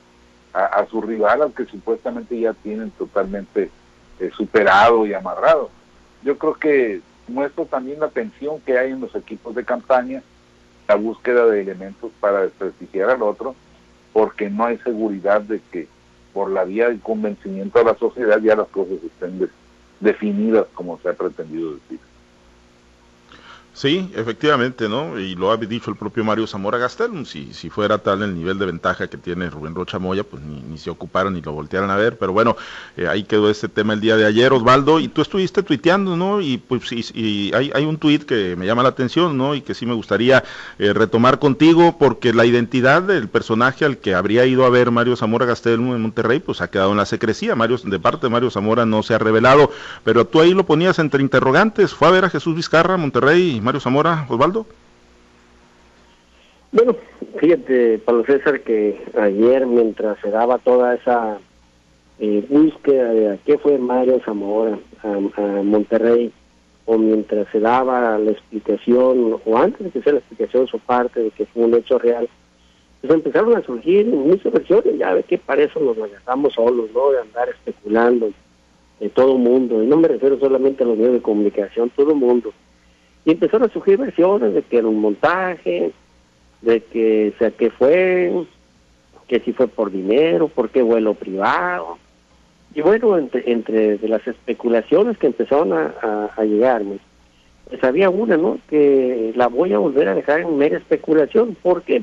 a, 0.52 0.84
su 0.90 1.00
rival, 1.00 1.42
al 1.42 1.52
que 1.52 1.64
supuestamente 1.66 2.38
ya 2.40 2.52
tienen 2.52 2.90
totalmente 2.90 3.70
eh, 4.18 4.30
superado 4.36 5.06
y 5.06 5.14
amarrado. 5.14 5.70
Yo 6.24 6.36
creo 6.36 6.54
que 6.54 7.00
muestra 7.28 7.64
también 7.66 8.00
la 8.00 8.08
tensión 8.08 8.60
que 8.62 8.76
hay 8.76 8.90
en 8.90 9.00
los 9.00 9.14
equipos 9.14 9.54
de 9.54 9.64
campaña, 9.64 10.24
la 10.88 10.96
búsqueda 10.96 11.46
de 11.46 11.60
elementos 11.60 12.10
para 12.18 12.42
desprestigiar 12.42 13.10
al 13.10 13.22
otro, 13.22 13.54
porque 14.12 14.50
no 14.50 14.64
hay 14.64 14.78
seguridad 14.78 15.40
de 15.42 15.60
que 15.70 15.86
por 16.32 16.50
la 16.50 16.64
vía 16.64 16.88
del 16.88 17.00
convencimiento 17.00 17.78
a 17.78 17.84
la 17.84 17.94
sociedad 17.96 18.40
ya 18.40 18.56
las 18.56 18.68
cosas 18.68 18.98
estén 19.04 19.38
definidas 20.00 20.66
como 20.74 20.98
se 20.98 21.08
ha 21.08 21.12
pretendido 21.12 21.74
decir. 21.74 21.98
Sí, 23.74 24.08
efectivamente, 24.14 24.88
¿no? 24.88 25.18
Y 25.18 25.34
lo 25.34 25.50
ha 25.50 25.56
dicho 25.56 25.90
el 25.90 25.96
propio 25.96 26.22
Mario 26.22 26.46
Zamora 26.46 26.78
Gastel, 26.78 27.26
si, 27.26 27.52
si 27.52 27.70
fuera 27.70 27.98
tal 27.98 28.22
el 28.22 28.32
nivel 28.32 28.56
de 28.56 28.66
ventaja 28.66 29.08
que 29.08 29.16
tiene 29.16 29.50
Rubén 29.50 29.74
Rocha 29.74 29.98
Moya, 29.98 30.22
pues 30.22 30.44
ni, 30.44 30.78
se 30.78 30.90
ocuparon 30.90 31.34
ni 31.34 31.42
lo 31.42 31.50
voltearon 31.50 31.90
a 31.90 31.96
ver, 31.96 32.16
pero 32.16 32.32
bueno, 32.32 32.56
eh, 32.96 33.08
ahí 33.08 33.24
quedó 33.24 33.50
este 33.50 33.68
tema 33.68 33.92
el 33.92 34.00
día 34.00 34.16
de 34.16 34.26
ayer, 34.26 34.52
Osvaldo, 34.52 35.00
y 35.00 35.08
tú 35.08 35.22
estuviste 35.22 35.64
tuiteando, 35.64 36.16
¿no? 36.16 36.40
Y 36.40 36.58
pues 36.58 36.92
y, 36.92 37.52
hay, 37.52 37.72
hay, 37.74 37.84
un 37.84 37.96
tuit 37.96 38.22
que 38.22 38.54
me 38.54 38.64
llama 38.64 38.84
la 38.84 38.90
atención, 38.90 39.36
¿no? 39.36 39.56
Y 39.56 39.60
que 39.60 39.74
sí 39.74 39.86
me 39.86 39.94
gustaría 39.94 40.44
eh, 40.78 40.92
retomar 40.92 41.40
contigo, 41.40 41.98
porque 41.98 42.32
la 42.32 42.46
identidad 42.46 43.02
del 43.02 43.28
personaje 43.28 43.84
al 43.84 43.98
que 43.98 44.14
habría 44.14 44.46
ido 44.46 44.66
a 44.66 44.70
ver 44.70 44.92
Mario 44.92 45.16
Zamora 45.16 45.46
Gastel 45.46 45.80
en 45.80 46.00
Monterrey, 46.00 46.38
pues 46.38 46.60
ha 46.60 46.70
quedado 46.70 46.92
en 46.92 46.98
la 46.98 47.06
secrecía, 47.06 47.56
Mario, 47.56 47.78
de 47.82 47.98
parte 47.98 48.28
de 48.28 48.30
Mario 48.30 48.52
Zamora 48.52 48.86
no 48.86 49.02
se 49.02 49.14
ha 49.14 49.18
revelado, 49.18 49.72
pero 50.04 50.28
tú 50.28 50.40
ahí 50.40 50.54
lo 50.54 50.64
ponías 50.64 51.00
entre 51.00 51.22
interrogantes, 51.22 51.92
fue 51.92 52.06
a 52.06 52.12
ver 52.12 52.24
a 52.24 52.30
Jesús 52.30 52.54
Vizcarra, 52.54 52.96
Monterrey, 52.96 53.63
Mario 53.64 53.80
Zamora, 53.80 54.26
Osvaldo? 54.28 54.66
Bueno, 56.70 56.96
fíjate, 57.38 57.98
Pablo 57.98 58.22
César, 58.26 58.60
que 58.60 59.02
ayer 59.18 59.66
mientras 59.66 60.18
se 60.20 60.30
daba 60.30 60.58
toda 60.58 60.94
esa 60.96 61.38
eh, 62.18 62.44
búsqueda 62.46 63.08
de 63.14 63.38
qué 63.46 63.56
fue 63.56 63.78
Mario 63.78 64.20
Zamora 64.22 64.78
a, 65.02 65.62
Monterrey, 65.62 66.30
o 66.84 66.98
mientras 66.98 67.48
se 67.52 67.60
daba 67.60 68.18
la 68.18 68.32
explicación, 68.32 69.40
o 69.42 69.56
antes 69.56 69.84
de 69.84 69.90
que 69.92 70.02
sea 70.02 70.12
la 70.12 70.18
explicación 70.18 70.66
su 70.66 70.78
parte 70.78 71.20
de 71.20 71.30
que 71.30 71.46
fue 71.46 71.64
un 71.64 71.74
hecho 71.74 71.98
real, 71.98 72.28
pues 73.00 73.14
empezaron 73.14 73.56
a 73.56 73.62
surgir 73.62 74.04
muchas 74.06 74.52
versiones, 74.52 74.98
ya 74.98 75.14
ve 75.14 75.22
que 75.22 75.38
para 75.38 75.62
eso 75.62 75.80
nos 75.80 75.96
manejamos 75.96 76.52
solos, 76.52 76.90
¿no? 76.94 77.12
De 77.12 77.20
andar 77.20 77.48
especulando 77.48 78.30
de 79.00 79.08
todo 79.08 79.38
mundo, 79.38 79.82
y 79.82 79.86
no 79.86 79.96
me 79.96 80.08
refiero 80.08 80.38
solamente 80.38 80.84
a 80.84 80.86
los 80.86 80.98
medios 80.98 81.14
de 81.14 81.22
comunicación, 81.22 81.88
todo 81.96 82.14
mundo 82.14 82.52
y 83.24 83.32
empezaron 83.32 83.68
a 83.68 83.72
surgir 83.72 83.96
versiones 83.96 84.54
de 84.54 84.62
que 84.62 84.78
era 84.78 84.88
un 84.88 85.00
montaje, 85.00 85.92
de 86.60 86.80
que, 86.82 87.32
o 87.34 87.38
sea, 87.38 87.50
que 87.50 87.70
fue, 87.70 88.32
que 89.28 89.40
si 89.40 89.52
fue 89.52 89.66
por 89.66 89.90
dinero, 89.90 90.48
por 90.48 90.70
qué 90.70 90.82
vuelo 90.82 91.14
privado. 91.14 91.98
Y 92.74 92.80
bueno, 92.82 93.16
entre, 93.16 93.50
entre 93.50 93.98
de 93.98 94.08
las 94.08 94.26
especulaciones 94.26 95.16
que 95.16 95.28
empezaron 95.28 95.72
a, 95.72 96.30
a, 96.36 96.44
llegarme, 96.44 96.98
pues 97.68 97.82
había 97.84 98.10
una, 98.10 98.36
¿no? 98.36 98.58
Que 98.68 99.32
la 99.36 99.46
voy 99.46 99.72
a 99.72 99.78
volver 99.78 100.08
a 100.08 100.14
dejar 100.14 100.40
en 100.40 100.58
mera 100.58 100.76
especulación. 100.76 101.56
¿Por 101.62 101.82
qué? 101.82 102.02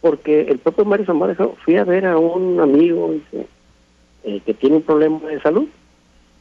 Porque 0.00 0.42
el 0.42 0.58
propio 0.58 0.84
Mario 0.84 1.06
Zamora 1.06 1.34
fui 1.64 1.76
a 1.76 1.84
ver 1.84 2.06
a 2.06 2.16
un 2.16 2.60
amigo 2.60 3.14
eh, 4.22 4.40
que 4.46 4.54
tiene 4.54 4.76
un 4.76 4.82
problema 4.82 5.20
de 5.28 5.40
salud 5.40 5.68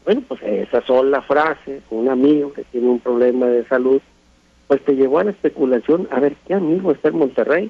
bueno, 0.09 0.23
pues 0.27 0.41
esa 0.41 0.81
sola 0.87 1.21
frase, 1.21 1.81
un 1.91 2.09
amigo 2.09 2.51
que 2.51 2.63
tiene 2.63 2.87
un 2.87 2.99
problema 2.99 3.45
de 3.45 3.63
salud, 3.65 4.01
pues 4.65 4.83
te 4.83 4.95
llevó 4.95 5.19
a 5.19 5.25
la 5.25 5.29
especulación 5.29 6.07
a 6.09 6.19
ver 6.19 6.33
qué 6.47 6.55
amigo 6.55 6.91
está 6.91 7.09
en 7.09 7.19
Monterrey 7.19 7.69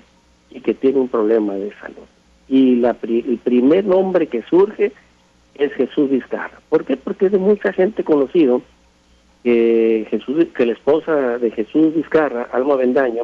y 0.50 0.62
que 0.62 0.74
tiene 0.74 1.00
un 1.00 1.10
problema 1.10 1.55
de 1.55 1.74
salud. 1.81 2.08
Y 2.48 2.77
la, 2.77 2.96
el 3.03 3.39
primer 3.43 3.84
nombre 3.84 4.27
que 4.27 4.41
surge 4.43 4.93
es 5.55 5.74
Jesús 5.74 6.10
Vizcarra. 6.10 6.62
¿Por 6.69 6.86
qué? 6.86 6.96
Porque 6.96 7.25
es 7.25 7.34
de 7.34 7.39
mucha 7.39 7.74
gente 7.74 8.05
conocido 8.05 8.62
que 9.43 10.08
Jesús, 10.10 10.46
que 10.55 10.65
la 10.65 10.72
esposa 10.72 11.39
de 11.39 11.51
Jesús 11.51 11.93
Vizcarra, 11.93 12.48
Alma 12.53 12.77
Bendaño, 12.77 13.24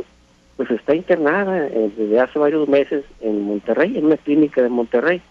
pues 0.57 0.69
está 0.71 0.93
internada 0.93 1.67
eh, 1.67 1.89
desde 1.95 2.19
hace 2.19 2.37
varios 2.37 2.67
meses 2.67 3.05
en 3.21 3.43
Monterrey, 3.43 3.97
en 3.97 4.07
una 4.07 4.17
clínica 4.17 4.61
de 4.61 4.67
Monterrey, 4.67 5.21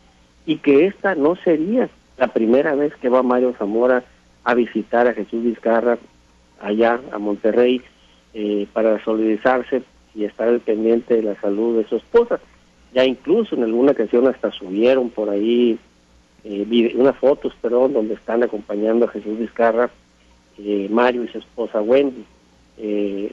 y 0.46 0.56
que 0.56 0.86
esta 0.86 1.14
no 1.14 1.36
sería 1.36 1.90
la 2.16 2.28
primera 2.28 2.74
vez 2.74 2.94
que 2.96 3.08
va 3.08 3.22
Mario 3.22 3.54
Zamora 3.58 4.04
a 4.44 4.54
visitar 4.54 5.06
a 5.06 5.14
Jesús 5.14 5.42
Vizcarra 5.42 5.98
allá 6.60 7.00
a 7.12 7.18
Monterrey 7.18 7.82
eh, 8.32 8.66
para 8.72 9.02
solidarizarse 9.04 9.82
y 10.14 10.24
estar 10.24 10.48
al 10.48 10.60
pendiente 10.60 11.16
de 11.16 11.22
la 11.22 11.40
salud 11.40 11.78
de 11.78 11.88
su 11.88 11.96
esposa. 11.96 12.38
Ya 12.92 13.04
incluso 13.04 13.56
en 13.56 13.64
alguna 13.64 13.92
ocasión 13.92 14.28
hasta 14.28 14.52
subieron 14.52 15.10
por 15.10 15.30
ahí 15.30 15.78
eh, 16.44 16.92
unas 16.96 17.16
fotos, 17.16 17.52
perdón, 17.60 17.94
donde 17.94 18.14
están 18.14 18.42
acompañando 18.42 19.06
a 19.06 19.08
Jesús 19.08 19.38
Vizcarra, 19.38 19.90
eh, 20.58 20.88
Mario 20.90 21.24
y 21.24 21.28
su 21.28 21.38
esposa 21.38 21.82
Wendy. 21.82 22.24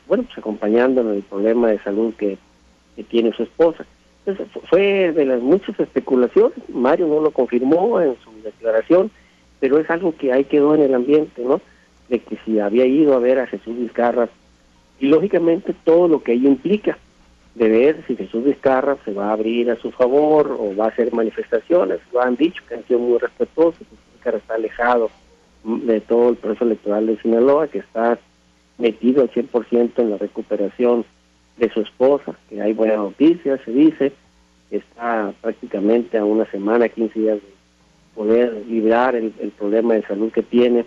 Bueno, 0.08 0.24
pues 0.24 0.38
acompañándolo 0.38 1.12
en 1.12 1.18
el 1.18 1.24
problema 1.24 1.70
de 1.70 1.80
salud 1.80 2.14
que 2.16 2.38
tiene 3.10 3.34
su 3.34 3.44
esposa. 3.44 3.86
Entonces, 4.26 4.48
fue 4.70 5.12
de 5.12 5.26
las 5.26 5.42
muchas 5.42 5.80
especulaciones, 5.80 6.58
Mario 6.70 7.08
no 7.08 7.22
lo 7.22 7.32
confirmó 7.32 8.00
en 8.02 8.16
su 8.24 8.32
declaración, 8.44 9.10
pero 9.60 9.80
es 9.80 9.90
algo 9.90 10.16
que 10.16 10.32
ahí 10.32 10.44
quedó 10.44 10.76
en 10.76 10.82
el 10.82 10.94
ambiente, 10.94 11.44
¿no? 11.44 11.60
De 12.10 12.20
que 12.20 12.38
si 12.46 12.60
había 12.60 12.86
ido 12.86 13.16
a 13.16 13.20
ver 13.20 13.40
a 13.40 13.48
Jesús 13.48 13.78
Vizcarra, 13.78 14.30
y 15.00 15.08
lógicamente 15.08 15.74
todo 15.84 16.08
lo 16.08 16.22
que 16.22 16.34
ello 16.34 16.50
implica, 16.50 16.98
de 17.56 17.68
ver 17.68 18.04
si 18.08 18.16
Jesús 18.16 18.44
Vizcarra 18.44 18.98
se 19.04 19.14
va 19.14 19.30
a 19.30 19.34
abrir 19.34 19.72
a 19.72 19.76
su 19.76 19.92
favor 19.92 20.56
o 20.60 20.76
va 20.76 20.86
a 20.86 20.90
hacer 20.90 21.12
manifestaciones, 21.14 22.00
lo 22.14 22.22
han 22.22 22.36
dicho 22.36 22.64
que 22.68 22.76
han 22.76 22.86
sido 22.86 23.00
muy 23.00 23.18
respetuosos, 23.18 23.80
Jesús 23.80 23.98
Vizcarra 24.14 24.38
está 24.38 24.54
alejado 24.54 25.10
de 25.64 26.00
todo 26.02 26.30
el 26.30 26.36
proceso 26.36 26.66
electoral 26.66 27.08
de 27.08 27.18
Sinaloa, 27.18 27.68
que 27.68 27.80
está 27.80 28.20
metido 28.78 29.24
al 29.24 29.32
100% 29.32 29.92
en 29.98 30.10
la 30.12 30.18
recuperación 30.18 31.06
de 31.58 31.70
su 31.70 31.82
esposa, 31.82 32.36
que 32.50 32.62
hay 32.62 32.74
buenas 32.74 32.98
noticias, 32.98 33.60
se 33.66 33.72
dice, 33.72 34.14
está 34.72 35.34
prácticamente 35.42 36.18
a 36.18 36.26
una 36.26 36.46
semana, 36.46 36.90
15 36.90 37.20
días 37.20 37.36
de 37.36 37.50
poder 38.16 38.66
librar 38.68 39.16
el, 39.16 39.32
problema 39.58 39.94
de 39.94 40.04
salud 40.04 40.32
que 40.32 40.44
tiene 40.44 40.86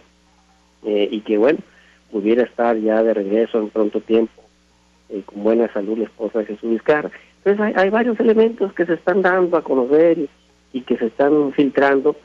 eh, 0.84 1.08
y 1.10 1.20
que 1.20 1.38
bueno, 1.38 1.58
pudiera 2.10 2.42
estar 2.42 2.76
ya 2.78 3.02
de 3.02 3.14
regreso 3.14 3.58
en 3.58 3.70
pronto 3.70 4.00
tiempo 4.00 4.42
eh, 5.08 5.22
con 5.24 5.42
buena 5.42 5.72
salud 5.72 5.98
la 5.98 6.04
esposa 6.04 6.40
de 6.40 6.46
Jesús 6.46 6.70
Vizcarra. 6.70 7.10
Entonces 7.44 7.76
hay, 7.76 7.90
varios 7.90 8.18
elementos 8.20 8.72
que 8.72 8.86
se 8.86 8.94
están 8.94 9.20
dando 9.20 9.56
a 9.56 9.62
conocer 9.62 10.28
y, 10.72 10.80
que 10.80 10.96
se 10.96 11.06
están 11.06 11.52
filtrando 11.52 12.16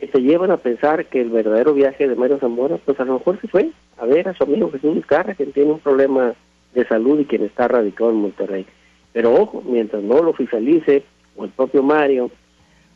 que 0.00 0.08
se 0.08 0.20
llevan 0.20 0.50
a 0.50 0.56
pensar 0.56 1.06
que 1.06 1.20
el 1.20 1.30
verdadero 1.30 1.74
viaje 1.74 2.08
de 2.08 2.16
Mario 2.16 2.38
Zamora, 2.38 2.78
pues 2.84 2.98
a 2.98 3.04
lo 3.04 3.14
mejor 3.14 3.40
se 3.40 3.46
fue 3.46 3.70
a 3.98 4.06
ver 4.06 4.28
a 4.28 4.34
su 4.34 4.42
amigo 4.42 4.70
Jesús 4.72 4.94
Vizcarra, 4.94 5.34
que 5.34 5.46
tiene 5.46 5.72
un 5.72 5.78
problema 5.78 6.34
de 6.74 6.86
salud 6.86 7.20
y 7.20 7.24
quien 7.24 7.44
está 7.44 7.68
radicado 7.68 8.10
en 8.10 8.16
Monterrey. 8.16 8.66
Pero 9.12 9.32
ojo, 9.34 9.62
mientras 9.64 10.02
no 10.02 10.22
lo 10.22 10.30
oficialice, 10.30 11.04
o 11.36 11.44
el 11.44 11.50
propio 11.50 11.82
Mario, 11.82 12.30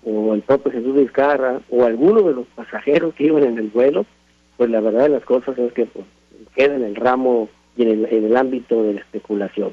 o 0.04 0.34
el 0.34 0.42
propio 0.42 0.72
Jesús 0.72 0.94
Vizcarra, 0.94 1.60
o 1.70 1.84
alguno 1.84 2.22
de 2.22 2.34
los 2.34 2.46
pasajeros 2.48 3.14
que 3.14 3.24
iban 3.24 3.44
en 3.44 3.58
el 3.58 3.68
vuelo, 3.68 4.04
pues 4.56 4.70
la 4.70 4.80
verdad 4.80 5.04
de 5.04 5.10
las 5.10 5.24
cosas 5.24 5.56
es 5.58 5.72
que 5.72 5.86
pues, 5.86 6.04
queda 6.54 6.74
en 6.74 6.82
el 6.82 6.96
ramo 6.96 7.48
y 7.76 7.82
en 7.82 8.06
el, 8.10 8.36
ámbito 8.36 8.82
de 8.82 8.94
la 8.94 9.00
especulación. 9.00 9.72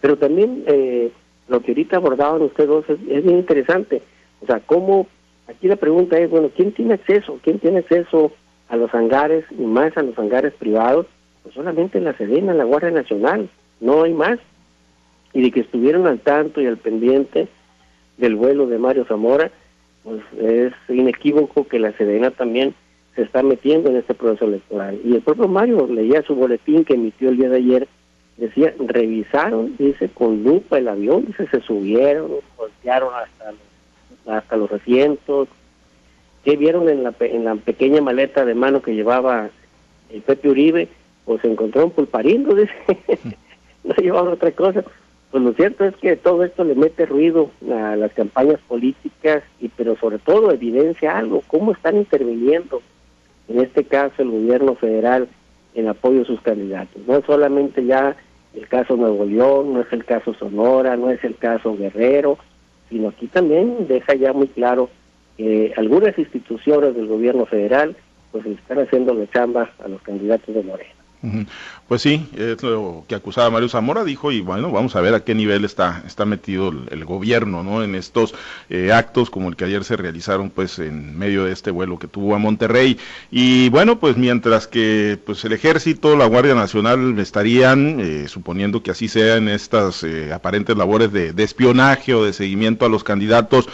Pero 0.00 0.16
también 0.16 0.62
eh, 0.66 1.10
lo 1.48 1.60
que 1.60 1.72
ahorita 1.72 1.96
abordaban 1.96 2.42
ustedes 2.42 2.68
dos 2.68 2.84
es, 2.88 2.98
es 3.08 3.24
bien 3.24 3.38
interesante. 3.38 4.02
O 4.40 4.46
sea, 4.46 4.60
cómo, 4.60 5.08
aquí 5.48 5.66
la 5.66 5.76
pregunta 5.76 6.16
es, 6.18 6.30
bueno, 6.30 6.50
¿quién 6.54 6.72
tiene 6.72 6.94
acceso? 6.94 7.40
¿Quién 7.42 7.58
tiene 7.58 7.78
acceso 7.78 8.32
a 8.68 8.76
los 8.76 8.94
hangares 8.94 9.44
y 9.50 9.62
más 9.62 9.96
a 9.96 10.02
los 10.02 10.16
hangares 10.16 10.54
privados? 10.54 11.06
Pues 11.42 11.54
solamente 11.54 12.00
la 12.00 12.16
Sedena, 12.16 12.54
la 12.54 12.64
Guardia 12.64 12.90
Nacional, 12.90 13.48
no 13.80 14.02
hay 14.02 14.14
más. 14.14 14.38
Y 15.32 15.42
de 15.42 15.50
que 15.50 15.60
estuvieron 15.60 16.06
al 16.06 16.20
tanto 16.20 16.60
y 16.60 16.66
al 16.66 16.76
pendiente 16.76 17.48
del 18.18 18.34
vuelo 18.34 18.66
de 18.66 18.78
Mario 18.78 19.04
Zamora, 19.06 19.50
pues 20.02 20.22
es 20.40 20.72
inequívoco 20.88 21.66
que 21.66 21.78
la 21.78 21.92
Sedena 21.92 22.30
también 22.30 22.74
se 23.14 23.22
está 23.22 23.42
metiendo 23.42 23.90
en 23.90 23.96
este 23.96 24.14
proceso 24.14 24.46
electoral. 24.46 25.00
Y 25.04 25.14
el 25.14 25.22
propio 25.22 25.48
Mario 25.48 25.86
leía 25.86 26.22
su 26.22 26.34
boletín 26.34 26.84
que 26.84 26.94
emitió 26.94 27.30
el 27.30 27.36
día 27.36 27.48
de 27.48 27.56
ayer, 27.56 27.88
decía, 28.36 28.74
revisaron, 28.78 29.76
dice, 29.78 30.08
con 30.08 30.42
lupa 30.42 30.78
el 30.78 30.88
avión, 30.88 31.26
dice, 31.26 31.46
se 31.48 31.60
subieron, 31.60 32.30
voltearon 32.56 33.12
hasta 33.14 33.52
los, 33.52 34.36
hasta 34.36 34.56
los 34.56 34.72
asientos, 34.72 35.48
que 36.44 36.56
vieron 36.56 36.88
en 36.88 37.02
la, 37.02 37.14
en 37.20 37.44
la 37.44 37.56
pequeña 37.56 38.00
maleta 38.00 38.44
de 38.44 38.54
mano 38.54 38.80
que 38.80 38.94
llevaba 38.94 39.50
el 40.08 40.22
Pepe 40.22 40.48
Uribe, 40.48 40.88
pues 41.30 41.44
encontró 41.44 41.84
un 41.84 41.92
pulparindo, 41.92 42.56
dice, 42.56 42.72
no 43.84 43.94
llevaba 43.94 44.32
otra 44.32 44.50
cosa. 44.50 44.82
Pues 45.30 45.44
lo 45.44 45.52
cierto 45.52 45.84
es 45.84 45.94
que 45.94 46.16
todo 46.16 46.42
esto 46.42 46.64
le 46.64 46.74
mete 46.74 47.06
ruido 47.06 47.52
a 47.72 47.94
las 47.94 48.12
campañas 48.14 48.58
políticas, 48.66 49.44
y 49.60 49.68
pero 49.68 49.94
sobre 49.94 50.18
todo 50.18 50.50
evidencia 50.50 51.16
algo, 51.16 51.44
cómo 51.46 51.70
están 51.70 51.98
interviniendo, 51.98 52.82
en 53.46 53.60
este 53.60 53.84
caso 53.84 54.22
el 54.22 54.30
gobierno 54.32 54.74
federal, 54.74 55.28
en 55.76 55.86
apoyo 55.86 56.22
a 56.22 56.24
sus 56.24 56.40
candidatos. 56.40 57.00
No 57.06 57.18
es 57.18 57.24
solamente 57.24 57.86
ya 57.86 58.16
el 58.52 58.66
caso 58.66 58.96
Nuevo 58.96 59.24
León, 59.24 59.72
no 59.72 59.82
es 59.82 59.92
el 59.92 60.04
caso 60.04 60.34
Sonora, 60.34 60.96
no 60.96 61.10
es 61.10 61.22
el 61.22 61.36
caso 61.36 61.76
Guerrero, 61.76 62.38
sino 62.88 63.10
aquí 63.10 63.28
también 63.28 63.86
deja 63.86 64.14
ya 64.14 64.32
muy 64.32 64.48
claro 64.48 64.90
que 65.36 65.72
algunas 65.76 66.18
instituciones 66.18 66.96
del 66.96 67.06
gobierno 67.06 67.46
federal 67.46 67.94
pues 68.32 68.44
están 68.46 68.80
haciendo 68.80 69.14
la 69.14 69.30
chamba 69.30 69.70
a 69.78 69.86
los 69.86 70.02
candidatos 70.02 70.52
de 70.52 70.64
Morena. 70.64 70.99
Pues 71.90 72.02
sí, 72.02 72.28
es 72.36 72.62
lo 72.62 73.04
que 73.08 73.14
acusaba 73.14 73.50
Mario 73.50 73.68
Zamora, 73.68 74.04
dijo, 74.04 74.30
y 74.32 74.40
bueno, 74.40 74.70
vamos 74.70 74.94
a 74.96 75.00
ver 75.00 75.12
a 75.12 75.24
qué 75.24 75.34
nivel 75.34 75.64
está, 75.64 76.02
está 76.06 76.24
metido 76.24 76.68
el, 76.68 77.04
gobierno, 77.04 77.64
¿no? 77.64 77.82
En 77.82 77.94
estos 77.96 78.32
eh, 78.68 78.92
actos 78.92 79.28
como 79.28 79.48
el 79.48 79.56
que 79.56 79.64
ayer 79.64 79.82
se 79.82 79.96
realizaron, 79.96 80.50
pues, 80.50 80.78
en 80.78 81.18
medio 81.18 81.44
de 81.44 81.52
este 81.52 81.72
vuelo 81.72 81.98
que 81.98 82.06
tuvo 82.06 82.36
a 82.36 82.38
Monterrey. 82.38 82.96
Y 83.32 83.68
bueno, 83.70 83.98
pues 83.98 84.16
mientras 84.16 84.68
que 84.68 85.18
pues 85.26 85.44
el 85.44 85.52
ejército, 85.52 86.16
la 86.16 86.26
Guardia 86.26 86.54
Nacional 86.54 87.18
estarían, 87.18 87.98
eh, 87.98 88.28
suponiendo 88.28 88.82
que 88.82 88.92
así 88.92 89.08
sea 89.08 89.36
en 89.36 89.48
estas 89.48 90.04
eh, 90.04 90.32
aparentes 90.32 90.76
labores 90.76 91.12
de, 91.12 91.32
de, 91.32 91.42
espionaje 91.42 92.14
o 92.14 92.24
de 92.24 92.32
seguimiento 92.32 92.86
a 92.86 92.88
los 92.88 93.02
candidatos, 93.02 93.68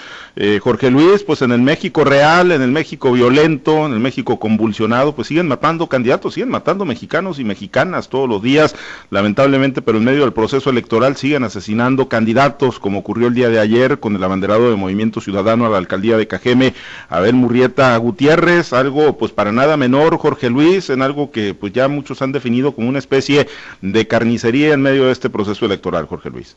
Jorge 0.60 0.90
Luis, 0.90 1.22
pues 1.22 1.40
en 1.40 1.50
el 1.50 1.62
México 1.62 2.04
real, 2.04 2.52
en 2.52 2.60
el 2.60 2.70
México 2.70 3.10
violento, 3.10 3.86
en 3.86 3.94
el 3.94 4.00
México 4.00 4.38
convulsionado, 4.38 5.14
pues 5.14 5.28
siguen 5.28 5.48
matando 5.48 5.86
candidatos, 5.86 6.34
siguen 6.34 6.50
matando 6.50 6.84
mexicanos 6.84 7.35
y 7.38 7.44
mexicanas 7.44 8.08
todos 8.08 8.28
los 8.28 8.42
días, 8.42 8.74
lamentablemente, 9.10 9.82
pero 9.82 9.98
en 9.98 10.04
medio 10.04 10.22
del 10.22 10.32
proceso 10.32 10.70
electoral 10.70 11.16
siguen 11.16 11.44
asesinando 11.44 12.08
candidatos, 12.08 12.78
como 12.78 13.00
ocurrió 13.00 13.28
el 13.28 13.34
día 13.34 13.48
de 13.48 13.58
ayer 13.58 13.98
con 14.00 14.16
el 14.16 14.24
abanderado 14.24 14.70
de 14.70 14.76
Movimiento 14.76 15.20
Ciudadano 15.20 15.66
a 15.66 15.70
la 15.70 15.78
alcaldía 15.78 16.16
de 16.16 16.26
Cajeme, 16.26 16.74
Abel 17.08 17.34
Murrieta 17.34 17.96
Gutiérrez, 17.96 18.72
algo 18.72 19.16
pues 19.16 19.32
para 19.32 19.52
nada 19.52 19.76
menor, 19.76 20.16
Jorge 20.18 20.50
Luis, 20.50 20.90
en 20.90 21.02
algo 21.02 21.30
que 21.30 21.54
pues 21.54 21.72
ya 21.72 21.88
muchos 21.88 22.22
han 22.22 22.32
definido 22.32 22.74
como 22.74 22.88
una 22.88 22.98
especie 22.98 23.48
de 23.80 24.06
carnicería 24.06 24.74
en 24.74 24.82
medio 24.82 25.06
de 25.06 25.12
este 25.12 25.30
proceso 25.30 25.66
electoral, 25.66 26.06
Jorge 26.06 26.30
Luis. 26.30 26.56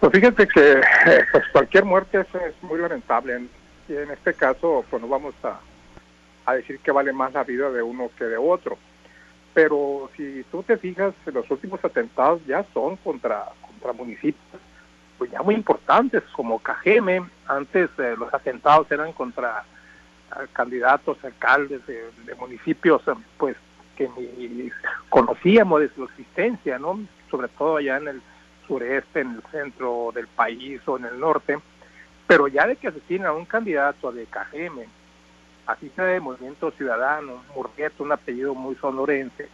Pues 0.00 0.12
fíjate 0.12 0.46
que 0.46 0.72
eh, 0.72 1.24
pues 1.32 1.44
cualquier 1.52 1.84
muerte 1.84 2.20
es, 2.20 2.62
muy 2.62 2.78
lamentable. 2.78 3.40
y 3.88 3.94
en 3.94 4.10
este 4.10 4.34
caso, 4.34 4.84
pues 4.90 5.00
no 5.00 5.08
vamos 5.08 5.34
a, 5.42 5.58
a 6.44 6.54
decir 6.54 6.78
que 6.80 6.92
vale 6.92 7.12
más 7.12 7.32
la 7.32 7.44
vida 7.44 7.70
de 7.70 7.82
uno 7.82 8.10
que 8.18 8.24
de 8.24 8.36
otro 8.36 8.78
pero 9.56 10.10
si 10.14 10.44
tú 10.50 10.62
te 10.62 10.76
fijas, 10.76 11.14
los 11.24 11.50
últimos 11.50 11.82
atentados 11.82 12.44
ya 12.44 12.62
son 12.74 12.96
contra, 12.96 13.46
contra 13.62 13.94
municipios 13.94 14.60
pues 15.16 15.30
ya 15.30 15.40
muy 15.40 15.54
importantes, 15.54 16.22
como 16.32 16.58
Cajeme, 16.58 17.24
antes 17.46 17.88
eh, 17.96 18.14
los 18.18 18.34
atentados 18.34 18.92
eran 18.92 19.14
contra 19.14 19.64
eh, 20.32 20.46
candidatos, 20.52 21.16
alcaldes 21.24 21.80
de, 21.86 22.34
municipios, 22.38 23.00
eh, 23.08 23.12
pues 23.38 23.56
que 23.96 24.10
ni 24.36 24.70
conocíamos 25.08 25.80
de 25.80 25.88
su 25.94 26.04
existencia, 26.04 26.78
¿no? 26.78 27.00
Sobre 27.30 27.48
todo 27.48 27.78
allá 27.78 27.96
en 27.96 28.08
el 28.08 28.22
sureste, 28.66 29.20
en 29.20 29.36
el 29.36 29.42
centro 29.50 30.10
del 30.14 30.26
país 30.26 30.82
o 30.84 30.98
en 30.98 31.06
el 31.06 31.18
norte, 31.18 31.58
pero 32.26 32.46
ya 32.46 32.66
de 32.66 32.76
que 32.76 32.88
asesinan 32.88 33.28
a 33.28 33.32
un 33.32 33.46
candidato 33.46 34.12
de 34.12 34.26
Cajeme, 34.26 34.86
así 35.66 35.90
sea 35.94 36.04
de 36.04 36.20
Movimiento 36.20 36.70
Ciudadano, 36.72 37.42
Murrieta, 37.54 38.02
un 38.02 38.12
apellido 38.12 38.54
muy 38.54 38.74
sonorense. 38.76 39.48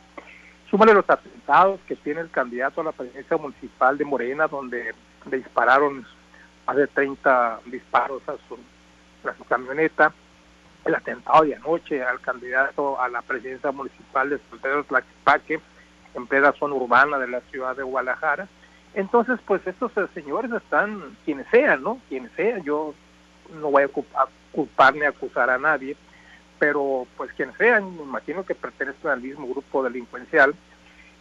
Súmale 0.71 0.95
los 0.95 1.09
atentados 1.09 1.81
que 1.87 1.97
tiene 1.97 2.21
el 2.21 2.31
candidato 2.31 2.81
a 2.81 2.85
la 2.85 2.92
presidencia 2.92 3.37
municipal 3.37 3.99
de 3.99 4.04
Morena, 4.04 4.47
donde 4.47 4.95
le 5.31 5.37
dispararon 5.38 6.07
más 6.66 6.76
de 6.76 6.87
30 6.87 7.61
disparos 7.66 8.23
a 8.28 8.35
su, 8.49 8.59
a 9.28 9.37
su 9.37 9.45
camioneta. 9.45 10.12
El 10.85 10.95
atentado 10.95 11.45
de 11.45 11.54
anoche 11.54 12.02
al 12.02 12.21
candidato 12.21 13.00
a 13.00 13.09
la 13.09 13.23
presidencia 13.23 13.71
municipal 13.71 14.31
de 14.31 14.40
Solteros 14.50 14.87
Tlaquepaque, 14.87 15.61
en 16.14 16.26
plena 16.26 16.52
zona 16.52 16.75
urbana 16.75 17.19
de 17.19 17.28
la 17.28 17.40
ciudad 17.42 17.76
de 17.76 17.83
Guadalajara. 17.83 18.49
Entonces, 18.95 19.38
pues 19.47 19.66
estos 19.66 19.92
señores 20.12 20.50
están, 20.52 21.16
quienes 21.25 21.47
sean, 21.49 21.83
¿no? 21.83 21.99
Quienes 22.09 22.33
sean, 22.33 22.62
yo 22.62 22.95
no 23.61 23.71
voy 23.71 23.85
a 23.85 23.88
culpar 24.53 24.95
ni 24.95 25.03
acusar 25.03 25.51
a 25.51 25.59
nadie, 25.59 25.97
pero 26.59 27.07
pues 27.17 27.33
quienes 27.33 27.57
sean, 27.57 27.97
me 27.97 28.03
imagino 28.03 28.45
que 28.45 28.55
pertenecen 28.55 29.11
al 29.11 29.21
mismo 29.21 29.49
grupo 29.49 29.83
delincuencial, 29.83 30.55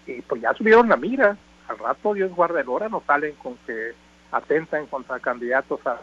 y 0.06 0.22
pues 0.22 0.42
ya 0.42 0.54
subieron 0.54 0.90
la 0.90 0.98
mira, 0.98 1.38
al 1.68 1.78
rato 1.78 2.14
Dios 2.14 2.32
guarde 2.36 2.62
el 2.62 2.70
hora, 2.70 2.90
no 2.90 3.02
salen 3.08 3.34
con 3.36 3.56
que 3.66 3.94
atentan 4.32 4.86
contra 4.88 5.20
candidatos 5.20 5.80
a 5.86 6.00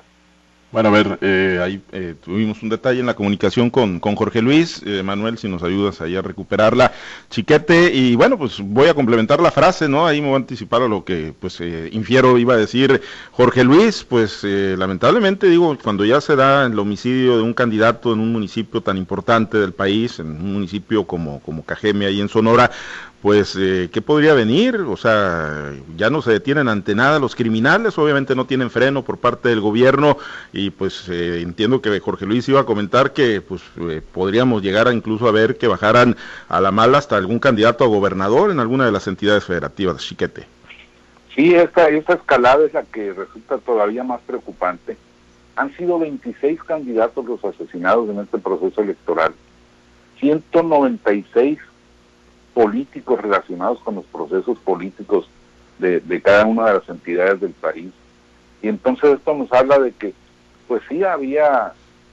bueno, 0.70 0.90
a 0.90 0.92
ver, 0.92 1.18
eh, 1.22 1.60
ahí 1.62 1.80
eh, 1.92 2.14
tuvimos 2.22 2.62
un 2.62 2.68
detalle 2.68 3.00
en 3.00 3.06
la 3.06 3.14
comunicación 3.14 3.70
con, 3.70 4.00
con 4.00 4.14
Jorge 4.16 4.42
Luis. 4.42 4.82
Eh, 4.84 5.02
Manuel, 5.02 5.38
si 5.38 5.48
nos 5.48 5.62
ayudas 5.62 6.02
ahí 6.02 6.14
a 6.14 6.20
recuperarla. 6.20 6.92
Chiquete, 7.30 7.90
y 7.94 8.14
bueno, 8.16 8.36
pues 8.36 8.60
voy 8.60 8.88
a 8.88 8.94
complementar 8.94 9.40
la 9.40 9.50
frase, 9.50 9.88
¿no? 9.88 10.06
Ahí 10.06 10.20
me 10.20 10.26
voy 10.26 10.34
a 10.34 10.38
anticipar 10.38 10.82
a 10.82 10.88
lo 10.88 11.04
que, 11.04 11.32
pues, 11.40 11.60
infiero 11.90 12.36
iba 12.36 12.52
a 12.52 12.58
decir 12.58 13.00
Jorge 13.32 13.64
Luis. 13.64 14.04
Pues, 14.04 14.44
lamentablemente, 14.44 15.48
digo, 15.48 15.76
cuando 15.82 16.04
ya 16.04 16.20
se 16.20 16.36
da 16.36 16.66
el 16.66 16.78
homicidio 16.78 17.38
de 17.38 17.42
un 17.42 17.54
candidato 17.54 18.12
en 18.12 18.20
un 18.20 18.30
municipio 18.30 18.82
tan 18.82 18.98
importante 18.98 19.56
del 19.56 19.72
país, 19.72 20.18
en 20.18 20.26
un 20.26 20.52
municipio 20.52 21.04
como, 21.04 21.40
como 21.40 21.64
Cajeme, 21.64 22.04
ahí 22.04 22.20
en 22.20 22.28
Sonora, 22.28 22.70
pues, 23.22 23.56
eh, 23.58 23.88
¿qué 23.92 24.00
podría 24.00 24.34
venir? 24.34 24.76
O 24.76 24.96
sea, 24.96 25.72
ya 25.96 26.08
no 26.08 26.22
se 26.22 26.30
detienen 26.30 26.68
ante 26.68 26.94
nada 26.94 27.18
los 27.18 27.34
criminales, 27.34 27.98
obviamente 27.98 28.36
no 28.36 28.46
tienen 28.46 28.70
freno 28.70 29.02
por 29.02 29.18
parte 29.18 29.48
del 29.48 29.60
gobierno 29.60 30.18
y 30.52 30.70
pues 30.70 31.08
eh, 31.08 31.40
entiendo 31.40 31.82
que 31.82 31.98
Jorge 31.98 32.26
Luis 32.26 32.48
iba 32.48 32.60
a 32.60 32.64
comentar 32.64 33.12
que 33.12 33.40
pues 33.40 33.62
eh, 33.80 34.02
podríamos 34.12 34.62
llegar 34.62 34.86
a 34.86 34.92
incluso 34.92 35.26
a 35.26 35.32
ver 35.32 35.56
que 35.56 35.66
bajaran 35.66 36.16
a 36.48 36.60
la 36.60 36.70
mala 36.70 36.98
hasta 36.98 37.16
algún 37.16 37.40
candidato 37.40 37.82
a 37.82 37.88
gobernador 37.88 38.52
en 38.52 38.60
alguna 38.60 38.86
de 38.86 38.92
las 38.92 39.08
entidades 39.08 39.44
federativas, 39.44 39.96
Chiquete. 39.96 40.46
Sí, 41.34 41.54
esta, 41.54 41.88
esta 41.88 42.14
escalada 42.14 42.64
es 42.66 42.72
la 42.72 42.84
que 42.84 43.12
resulta 43.12 43.58
todavía 43.58 44.04
más 44.04 44.20
preocupante. 44.22 44.96
Han 45.56 45.76
sido 45.76 45.98
26 45.98 46.62
candidatos 46.62 47.24
los 47.24 47.44
asesinados 47.44 48.08
en 48.10 48.20
este 48.20 48.38
proceso 48.38 48.80
electoral, 48.80 49.32
196 50.20 51.58
políticos 52.58 53.20
relacionados 53.20 53.78
con 53.84 53.94
los 53.94 54.04
procesos 54.06 54.58
políticos 54.58 55.28
de, 55.78 56.20
cada 56.20 56.44
una 56.44 56.66
de 56.66 56.74
las 56.74 56.88
entidades 56.88 57.40
del 57.40 57.52
país. 57.52 57.92
Y 58.60 58.66
entonces 58.66 59.12
esto 59.12 59.32
nos 59.32 59.52
habla 59.52 59.78
de 59.78 59.92
que, 59.92 60.12
pues 60.66 60.82
sí, 60.88 61.04
había 61.04 61.72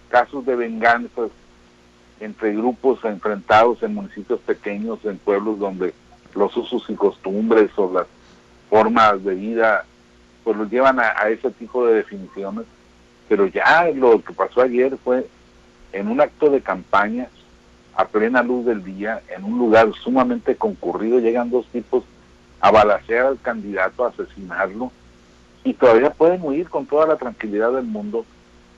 casos 0.10 0.46
de 0.46 0.56
venganzas 0.56 1.32
entre 2.20 2.54
grupos 2.54 3.04
enfrentados 3.06 3.82
en 3.82 3.96
municipios 3.96 4.40
pequeños, 4.42 5.00
en 5.04 5.18
pueblos 5.18 5.58
donde 5.58 5.96
los 6.36 6.56
usos 6.56 6.88
y 6.90 6.94
costumbres 6.94 7.72
o 7.78 7.92
las 7.92 8.06
formas 8.70 9.24
de 9.24 9.34
vida, 9.34 9.84
pues 10.44 10.56
los 10.58 10.70
llevan 10.70 11.00
a, 11.00 11.12
a 11.18 11.30
ese 11.30 11.50
tipo 11.50 11.88
de 11.88 11.96
definiciones. 11.96 12.66
Pero 13.28 13.48
ya 13.48 13.90
lo 13.96 14.24
que 14.24 14.32
pasó 14.32 14.62
ayer 14.62 14.96
fue 15.04 15.26
en 15.92 16.08
un 16.08 16.22
acto 16.22 16.52
de 16.52 16.62
campaña 16.62 17.30
a 17.96 18.06
plena 18.06 18.44
luz 18.44 18.66
del 18.66 18.84
día, 18.84 19.22
en 19.30 19.46
un 19.46 19.58
lugar 19.58 19.92
sumamente 20.04 20.56
concurrido, 20.56 21.20
llegan 21.20 21.50
dos 21.50 21.66
tipos 21.68 22.04
a 22.60 22.70
balasear 22.72 23.26
al 23.28 23.42
candidato, 23.42 24.04
a 24.04 24.10
asesinarlo, 24.10 24.92
y 25.64 25.74
todavía 25.74 26.10
pueden 26.10 26.42
huir 26.44 26.70
con 26.70 26.86
toda 26.86 27.08
la 27.08 27.16
tranquilidad 27.16 27.72
del 27.72 27.86
mundo. 27.86 28.26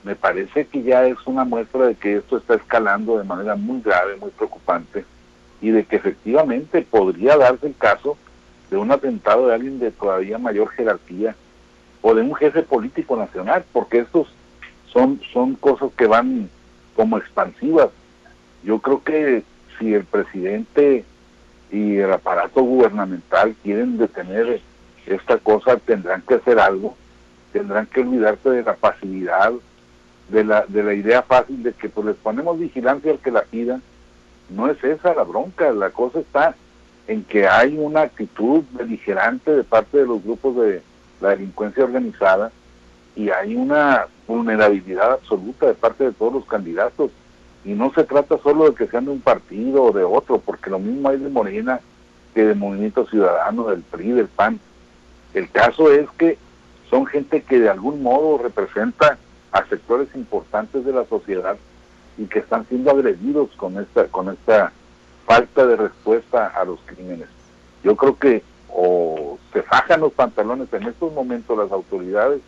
Me 0.04 0.14
parece 0.14 0.66
que 0.66 0.82
ya 0.82 1.04
es 1.06 1.18
una 1.26 1.44
muestra 1.44 1.86
de 1.86 1.96
que 1.96 2.16
esto 2.16 2.38
está 2.38 2.54
escalando 2.54 3.18
de 3.18 3.24
manera 3.24 3.56
muy 3.56 3.80
grave, 3.82 4.16
muy 4.16 4.30
preocupante, 4.30 5.04
y 5.60 5.70
de 5.70 5.84
que 5.84 5.96
efectivamente 5.96 6.82
podría 6.82 7.36
darse 7.36 7.66
el 7.66 7.76
caso 7.76 8.16
de 8.70 8.76
un 8.76 8.92
atentado 8.92 9.48
de 9.48 9.54
alguien 9.54 9.80
de 9.80 9.90
todavía 9.90 10.38
mayor 10.38 10.68
jerarquía 10.70 11.34
o 12.02 12.14
de 12.14 12.22
un 12.22 12.34
jefe 12.36 12.62
político 12.62 13.16
nacional, 13.16 13.64
porque 13.72 13.98
estos 13.98 14.28
son, 14.92 15.20
son 15.32 15.56
cosas 15.56 15.90
que 15.96 16.06
van 16.06 16.48
como 16.94 17.18
expansivas 17.18 17.88
yo 18.68 18.80
creo 18.80 19.02
que 19.02 19.44
si 19.78 19.94
el 19.94 20.04
presidente 20.04 21.02
y 21.72 21.96
el 21.96 22.12
aparato 22.12 22.60
gubernamental 22.60 23.54
quieren 23.62 23.96
detener 23.96 24.60
esta 25.06 25.38
cosa, 25.38 25.78
tendrán 25.78 26.20
que 26.20 26.34
hacer 26.34 26.58
algo, 26.58 26.94
tendrán 27.50 27.86
que 27.86 28.02
olvidarse 28.02 28.50
de 28.50 28.62
la 28.62 28.74
facilidad, 28.74 29.54
de 30.28 30.44
la, 30.44 30.66
de 30.68 30.82
la 30.82 30.92
idea 30.92 31.22
fácil 31.22 31.62
de 31.62 31.72
que 31.72 31.88
pues 31.88 32.08
les 32.08 32.16
ponemos 32.16 32.58
vigilancia 32.58 33.10
al 33.10 33.20
que 33.20 33.30
la 33.30 33.40
pida. 33.40 33.80
No 34.50 34.68
es 34.70 34.84
esa 34.84 35.14
la 35.14 35.22
bronca, 35.22 35.72
la 35.72 35.88
cosa 35.88 36.18
está 36.20 36.54
en 37.06 37.24
que 37.24 37.48
hay 37.48 37.74
una 37.78 38.02
actitud 38.02 38.64
beligerante 38.72 39.50
de 39.50 39.64
parte 39.64 39.96
de 39.96 40.06
los 40.06 40.22
grupos 40.22 40.56
de 40.56 40.82
la 41.22 41.30
delincuencia 41.30 41.84
organizada 41.84 42.52
y 43.16 43.30
hay 43.30 43.54
una 43.56 44.08
vulnerabilidad 44.26 45.12
absoluta 45.12 45.68
de 45.68 45.74
parte 45.74 46.04
de 46.04 46.12
todos 46.12 46.34
los 46.34 46.44
candidatos 46.44 47.10
y 47.64 47.72
no 47.72 47.92
se 47.92 48.04
trata 48.04 48.38
solo 48.38 48.70
de 48.70 48.74
que 48.74 48.86
sean 48.86 49.06
de 49.06 49.10
un 49.12 49.20
partido 49.20 49.84
o 49.84 49.92
de 49.92 50.04
otro, 50.04 50.38
porque 50.38 50.70
lo 50.70 50.78
mismo 50.78 51.08
hay 51.08 51.18
de 51.18 51.28
Morena 51.28 51.80
que 52.34 52.44
de 52.44 52.54
Movimiento 52.54 53.06
Ciudadano, 53.06 53.68
del 53.68 53.82
PRI, 53.82 54.12
del 54.12 54.28
PAN. 54.28 54.60
El 55.34 55.50
caso 55.50 55.90
es 55.90 56.08
que 56.16 56.38
son 56.90 57.06
gente 57.06 57.42
que 57.42 57.60
de 57.60 57.68
algún 57.68 58.02
modo 58.02 58.38
representa 58.38 59.18
a 59.52 59.64
sectores 59.66 60.08
importantes 60.14 60.84
de 60.84 60.92
la 60.92 61.04
sociedad 61.06 61.56
y 62.16 62.26
que 62.26 62.40
están 62.40 62.66
siendo 62.68 62.90
agredidos 62.90 63.50
con 63.56 63.78
esta 63.78 64.06
con 64.08 64.28
esta 64.28 64.72
falta 65.26 65.66
de 65.66 65.76
respuesta 65.76 66.46
a 66.46 66.64
los 66.64 66.80
crímenes. 66.86 67.28
Yo 67.84 67.96
creo 67.96 68.18
que 68.18 68.42
o 68.68 69.38
se 69.52 69.62
fajan 69.62 70.00
los 70.00 70.12
pantalones 70.12 70.72
en 70.72 70.84
estos 70.84 71.12
momentos 71.12 71.56
las 71.56 71.72
autoridades 71.72 72.40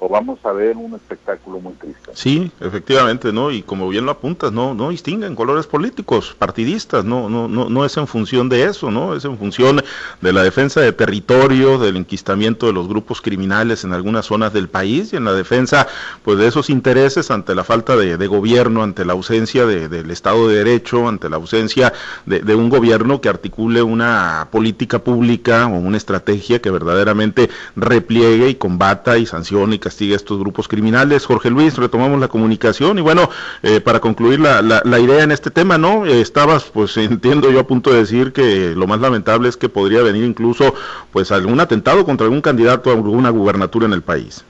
o 0.00 0.08
vamos 0.08 0.38
a 0.44 0.52
ver 0.52 0.76
un 0.76 0.94
espectáculo 0.94 1.60
muy 1.60 1.72
triste. 1.74 2.10
Sí, 2.14 2.50
efectivamente, 2.60 3.32
¿no? 3.32 3.50
Y 3.50 3.62
como 3.62 3.88
bien 3.88 4.06
lo 4.06 4.12
apuntas, 4.12 4.52
no, 4.52 4.74
no 4.74 4.90
distinguen 4.90 5.34
colores 5.34 5.66
políticos, 5.66 6.36
partidistas, 6.38 7.04
no, 7.04 7.28
no, 7.28 7.48
no, 7.48 7.68
no 7.68 7.84
es 7.84 7.96
en 7.96 8.06
función 8.06 8.48
de 8.48 8.64
eso, 8.64 8.90
¿no? 8.90 9.14
Es 9.14 9.24
en 9.24 9.36
función 9.38 9.82
de 10.20 10.32
la 10.32 10.42
defensa 10.42 10.80
de 10.80 10.92
territorio, 10.92 11.78
del 11.78 11.96
enquistamiento 11.96 12.66
de 12.66 12.72
los 12.72 12.88
grupos 12.88 13.20
criminales 13.20 13.84
en 13.84 13.92
algunas 13.92 14.26
zonas 14.26 14.52
del 14.52 14.68
país 14.68 15.12
y 15.12 15.16
en 15.16 15.24
la 15.24 15.32
defensa, 15.32 15.88
pues, 16.22 16.38
de 16.38 16.46
esos 16.46 16.70
intereses 16.70 17.30
ante 17.30 17.54
la 17.54 17.64
falta 17.64 17.96
de, 17.96 18.28
gobierno, 18.28 18.82
ante 18.82 19.04
la 19.04 19.14
ausencia 19.14 19.66
del 19.66 20.10
Estado 20.10 20.48
de 20.48 20.58
Derecho, 20.58 21.08
ante 21.08 21.28
la 21.28 21.36
ausencia 21.36 21.92
de, 22.26 22.40
de 22.40 22.54
un 22.54 22.68
gobierno 22.68 23.20
que 23.20 23.28
articule 23.28 23.82
una 23.82 24.48
política 24.52 24.98
pública 24.98 25.66
o 25.66 25.78
una 25.78 25.96
estrategia 25.96 26.60
que 26.60 26.70
verdaderamente 26.70 27.48
repliegue 27.74 28.50
y 28.50 28.54
combata 28.54 29.18
y 29.18 29.26
sancione 29.26 29.76
y 29.76 29.78
castigue 29.88 30.14
estos 30.14 30.38
grupos 30.38 30.68
criminales. 30.68 31.24
Jorge 31.24 31.48
Luis, 31.48 31.78
retomamos 31.78 32.20
la 32.20 32.28
comunicación 32.28 32.98
y 32.98 33.00
bueno, 33.00 33.30
eh, 33.62 33.80
para 33.80 34.00
concluir 34.00 34.38
la, 34.38 34.60
la, 34.60 34.98
idea 34.98 35.24
en 35.24 35.32
este 35.32 35.50
tema, 35.50 35.78
¿no? 35.78 36.04
Eh, 36.04 36.20
estabas, 36.20 36.64
pues 36.64 36.94
entiendo 36.98 37.50
yo 37.50 37.60
a 37.60 37.66
punto 37.66 37.90
de 37.90 38.00
decir 38.00 38.34
que 38.34 38.74
lo 38.76 38.86
más 38.86 39.00
lamentable 39.00 39.48
es 39.48 39.56
que 39.56 39.70
podría 39.70 40.02
venir 40.02 40.24
incluso 40.24 40.74
pues 41.10 41.32
algún 41.32 41.58
atentado 41.58 42.04
contra 42.04 42.26
algún 42.26 42.42
candidato 42.42 42.90
a 42.90 42.92
alguna 42.92 43.30
gubernatura 43.30 43.86
en 43.86 43.94
el 43.94 44.02
país. 44.02 44.44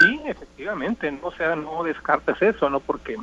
Sí, 0.00 0.20
efectivamente, 0.26 1.12
no, 1.12 1.28
o 1.28 1.32
sea, 1.32 1.54
no 1.54 1.84
descartes 1.84 2.42
eso, 2.42 2.68
¿no? 2.68 2.80
Porque, 2.80 3.16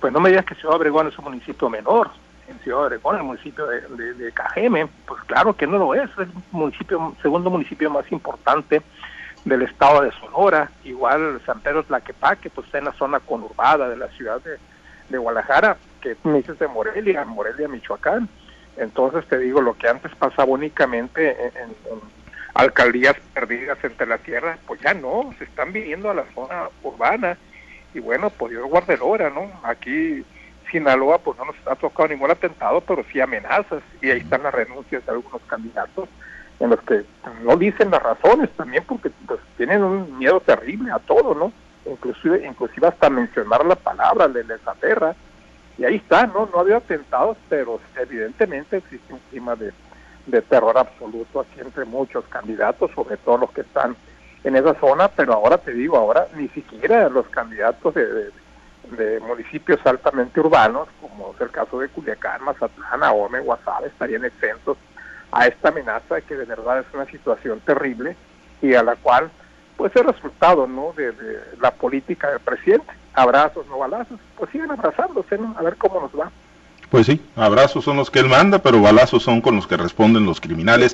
pues 0.00 0.12
no 0.12 0.20
me 0.20 0.28
digas 0.28 0.44
que 0.44 0.54
Ciudad 0.54 0.76
Obregón 0.76 1.08
es 1.08 1.18
un 1.18 1.24
municipio 1.24 1.68
menor, 1.68 2.10
en 2.46 2.60
Ciudad 2.60 2.86
Obregón, 2.86 3.16
el 3.16 3.24
municipio 3.24 3.66
de, 3.66 3.80
de, 3.80 4.14
de, 4.14 4.30
Cajeme, 4.30 4.86
pues 5.04 5.20
claro 5.24 5.52
que 5.52 5.66
no 5.66 5.78
lo 5.78 5.94
es, 5.96 6.08
es 6.10 6.18
el 6.18 6.28
municipio, 6.52 7.16
segundo 7.22 7.50
municipio 7.50 7.90
más 7.90 8.10
importante 8.12 8.82
del 9.44 9.62
estado 9.62 10.02
de 10.02 10.12
Sonora, 10.12 10.70
igual 10.84 11.40
San 11.46 11.60
Pedro 11.60 11.82
Tlaquepaque, 11.84 12.50
pues 12.50 12.66
está 12.66 12.78
en 12.78 12.84
la 12.86 12.92
zona 12.92 13.20
conurbada 13.20 13.88
de 13.88 13.96
la 13.96 14.08
ciudad 14.08 14.40
de, 14.42 14.58
Guadalajara, 15.18 15.76
que 16.00 16.16
me 16.22 16.38
dices 16.38 16.58
de 16.60 16.68
Morelia, 16.68 17.24
Morelia, 17.24 17.66
Michoacán. 17.66 18.28
Entonces 18.76 19.26
te 19.26 19.38
digo, 19.38 19.60
lo 19.60 19.74
que 19.74 19.88
antes 19.88 20.14
pasaba 20.14 20.52
únicamente 20.52 21.30
en, 21.30 21.74
alcaldías 22.54 23.16
perdidas 23.34 23.82
entre 23.82 24.06
la 24.06 24.18
tierra, 24.18 24.58
pues 24.66 24.80
ya 24.80 24.94
no, 24.94 25.34
se 25.38 25.44
están 25.44 25.72
viniendo 25.72 26.10
a 26.10 26.14
la 26.14 26.24
zona 26.34 26.68
urbana. 26.82 27.36
Y 27.92 27.98
bueno, 27.98 28.30
pues 28.30 28.52
Dios 28.52 28.68
guarde 28.68 28.98
hora, 29.00 29.30
¿no? 29.30 29.50
Aquí 29.64 30.24
Sinaloa 30.70 31.18
pues 31.18 31.36
no 31.38 31.46
nos 31.46 31.56
ha 31.66 31.74
tocado 31.74 32.08
ningún 32.08 32.30
atentado, 32.30 32.80
pero 32.80 33.04
sí 33.12 33.20
amenazas, 33.20 33.82
y 34.00 34.10
ahí 34.10 34.20
están 34.20 34.44
las 34.44 34.54
renuncias 34.54 35.04
de 35.04 35.12
algunos 35.12 35.42
candidatos 35.42 36.08
en 36.60 36.70
los 36.70 36.80
que 36.80 37.04
no 37.42 37.56
dicen 37.56 37.90
las 37.90 38.02
razones 38.02 38.50
también 38.50 38.84
porque 38.86 39.10
pues, 39.26 39.40
tienen 39.56 39.82
un 39.82 40.18
miedo 40.18 40.40
terrible 40.40 40.92
a 40.92 40.98
todo, 40.98 41.34
¿no? 41.34 41.52
Inclusive, 41.90 42.46
inclusive 42.46 42.86
hasta 42.86 43.08
mencionar 43.08 43.64
la 43.64 43.74
palabra 43.74 44.28
de 44.28 44.44
les 44.44 44.66
aterra. 44.68 45.14
Y 45.78 45.84
ahí 45.84 45.96
está, 45.96 46.26
¿no? 46.26 46.48
No 46.52 46.60
había 46.60 46.76
atentados, 46.76 47.38
pero 47.48 47.80
evidentemente 47.96 48.76
existe 48.76 49.12
un 49.12 49.20
clima 49.30 49.56
de, 49.56 49.72
terror 50.42 50.76
absoluto 50.78 51.40
aquí 51.40 51.60
entre 51.60 51.84
muchos 51.86 52.24
candidatos, 52.26 52.90
sobre 52.94 53.16
todo 53.16 53.38
los 53.38 53.50
que 53.50 53.62
están 53.62 53.96
en 54.44 54.54
esa 54.54 54.74
zona, 54.74 55.08
pero 55.08 55.32
ahora 55.32 55.58
te 55.58 55.72
digo, 55.72 55.96
ahora 55.96 56.28
ni 56.36 56.48
siquiera 56.48 57.08
los 57.08 57.26
candidatos 57.28 57.94
de, 57.94 58.30
de, 58.96 59.20
municipios 59.20 59.84
altamente 59.84 60.38
urbanos, 60.38 60.88
como 61.00 61.32
es 61.34 61.40
el 61.40 61.50
caso 61.50 61.80
de 61.80 61.88
Culiacán, 61.88 62.44
Mazatlán, 62.44 63.02
Ahome, 63.02 63.40
Guasave, 63.40 63.88
estarían 63.88 64.24
exentos 64.24 64.76
a 65.32 65.46
esta 65.46 65.68
amenaza 65.68 66.20
que 66.20 66.36
de 66.36 66.44
verdad 66.44 66.80
es 66.80 66.86
una 66.94 67.06
situación 67.06 67.60
terrible 67.60 68.16
y 68.62 68.74
a 68.74 68.82
la 68.82 68.96
cual 68.96 69.30
pues 69.76 69.94
el 69.96 70.04
resultado 70.04 70.66
no 70.66 70.92
de, 70.94 71.12
la 71.60 71.70
política 71.70 72.30
del 72.30 72.40
presidente. 72.40 72.92
Abrazos 73.14 73.66
no 73.66 73.78
balazos 73.78 74.20
pues 74.36 74.50
sigan 74.50 74.70
abrazándose 74.70 75.38
a 75.56 75.62
ver 75.62 75.76
cómo 75.76 76.00
nos 76.00 76.18
va 76.18 76.30
pues 76.90 77.06
sí, 77.06 77.20
abrazos 77.36 77.84
son 77.84 77.96
los 77.96 78.10
que 78.10 78.18
él 78.18 78.28
manda, 78.28 78.58
pero 78.58 78.82
balazos 78.82 79.22
son 79.22 79.40
con 79.40 79.54
los 79.54 79.68
que 79.68 79.76
responden 79.76 80.26
los 80.26 80.40
criminales. 80.40 80.92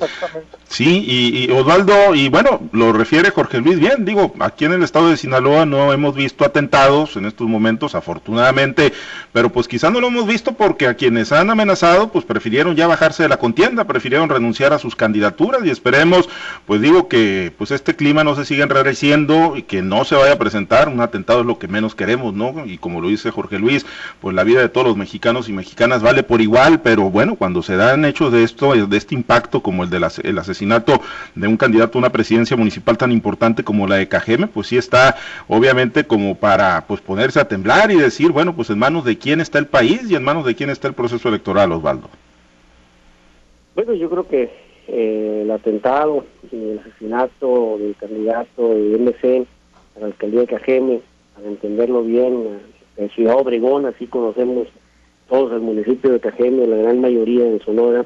Sí, 0.69 1.03
y, 1.07 1.49
Osvaldo, 1.51 2.13
y 2.13 2.29
bueno, 2.29 2.61
lo 2.71 2.93
refiere 2.93 3.31
Jorge 3.31 3.59
Luis 3.59 3.79
bien, 3.79 4.05
digo, 4.05 4.35
aquí 4.39 4.65
en 4.65 4.73
el 4.73 4.83
estado 4.83 5.09
de 5.09 5.17
Sinaloa 5.17 5.65
no 5.65 5.91
hemos 5.93 6.13
visto 6.13 6.45
atentados 6.45 7.17
en 7.17 7.25
estos 7.25 7.47
momentos, 7.47 7.95
afortunadamente, 7.95 8.93
pero 9.33 9.51
pues 9.51 9.67
quizá 9.67 9.89
no 9.89 9.99
lo 9.99 10.07
hemos 10.07 10.27
visto 10.27 10.53
porque 10.53 10.87
a 10.87 10.93
quienes 10.93 11.31
han 11.31 11.49
amenazado, 11.49 12.09
pues 12.09 12.25
prefirieron 12.25 12.75
ya 12.75 12.85
bajarse 12.85 13.23
de 13.23 13.29
la 13.29 13.37
contienda, 13.37 13.85
prefirieron 13.85 14.29
renunciar 14.29 14.73
a 14.73 14.79
sus 14.79 14.95
candidaturas 14.95 15.61
y 15.65 15.71
esperemos, 15.71 16.29
pues 16.67 16.79
digo 16.79 17.07
que 17.07 17.51
pues 17.57 17.71
este 17.71 17.95
clima 17.95 18.23
no 18.23 18.35
se 18.35 18.45
siga 18.45 18.63
enrareciendo 18.63 19.55
y 19.55 19.63
que 19.63 19.81
no 19.81 20.05
se 20.05 20.13
vaya 20.15 20.33
a 20.33 20.37
presentar, 20.37 20.89
un 20.89 21.01
atentado 21.01 21.39
es 21.39 21.47
lo 21.47 21.57
que 21.57 21.67
menos 21.67 21.95
queremos, 21.95 22.35
¿no? 22.35 22.65
Y 22.67 22.77
como 22.77 23.01
lo 23.01 23.07
dice 23.07 23.31
Jorge 23.31 23.57
Luis, 23.57 23.85
pues 24.21 24.35
la 24.35 24.43
vida 24.43 24.61
de 24.61 24.69
todos 24.69 24.85
los 24.85 24.97
mexicanos 24.97 25.49
y 25.49 25.53
mexicanas 25.53 25.86
vale 26.01 26.23
por 26.23 26.41
igual, 26.41 26.81
pero 26.81 27.09
bueno, 27.09 27.35
cuando 27.35 27.61
se 27.61 27.75
dan 27.75 28.05
hechos 28.05 28.31
de 28.31 28.43
esto, 28.43 28.73
de 28.87 28.97
este 28.97 29.15
impacto 29.15 29.61
como 29.61 29.83
el 29.83 29.89
del 29.89 30.05
el 30.23 30.37
asesinato 30.37 31.01
de 31.35 31.47
un 31.47 31.57
candidato 31.57 31.97
a 31.97 31.99
una 31.99 32.11
presidencia 32.11 32.57
municipal 32.57 32.97
tan 32.97 33.11
importante 33.11 33.63
como 33.63 33.87
la 33.87 33.95
de 33.95 34.07
Cajeme, 34.07 34.47
pues 34.47 34.67
sí 34.67 34.77
está 34.77 35.15
obviamente 35.47 36.05
como 36.05 36.35
para 36.35 36.85
pues 36.87 37.01
ponerse 37.01 37.39
a 37.39 37.47
temblar 37.47 37.91
y 37.91 37.95
decir, 37.95 38.31
bueno, 38.31 38.55
pues 38.55 38.69
en 38.69 38.79
manos 38.79 39.05
de 39.05 39.17
quién 39.17 39.41
está 39.41 39.59
el 39.59 39.67
país 39.67 40.09
y 40.09 40.15
en 40.15 40.23
manos 40.23 40.45
de 40.45 40.55
quién 40.55 40.69
está 40.69 40.87
el 40.87 40.93
proceso 40.93 41.29
electoral, 41.29 41.71
Osvaldo. 41.71 42.09
Bueno, 43.75 43.93
yo 43.93 44.09
creo 44.09 44.27
que 44.27 44.49
eh, 44.87 45.41
el 45.43 45.51
atentado 45.51 46.25
y 46.51 46.55
el 46.55 46.79
asesinato 46.79 47.77
del 47.77 47.95
candidato 47.95 48.69
de 48.69 48.97
MC 48.97 49.47
a 49.95 49.99
la 49.99 50.05
alcaldía 50.07 50.41
de 50.41 50.47
Cajeme, 50.47 50.99
para 51.35 51.47
entenderlo 51.47 52.03
bien, 52.03 52.59
en 52.97 53.09
Ciudad 53.11 53.35
Obregón, 53.35 53.85
así 53.85 54.07
conocemos 54.07 54.67
todos 55.27 55.51
el 55.53 55.61
municipio 55.61 56.11
de 56.11 56.19
Cajeme, 56.19 56.67
la 56.67 56.77
gran 56.77 57.01
mayoría 57.01 57.45
de 57.45 57.59
Sonora, 57.59 58.05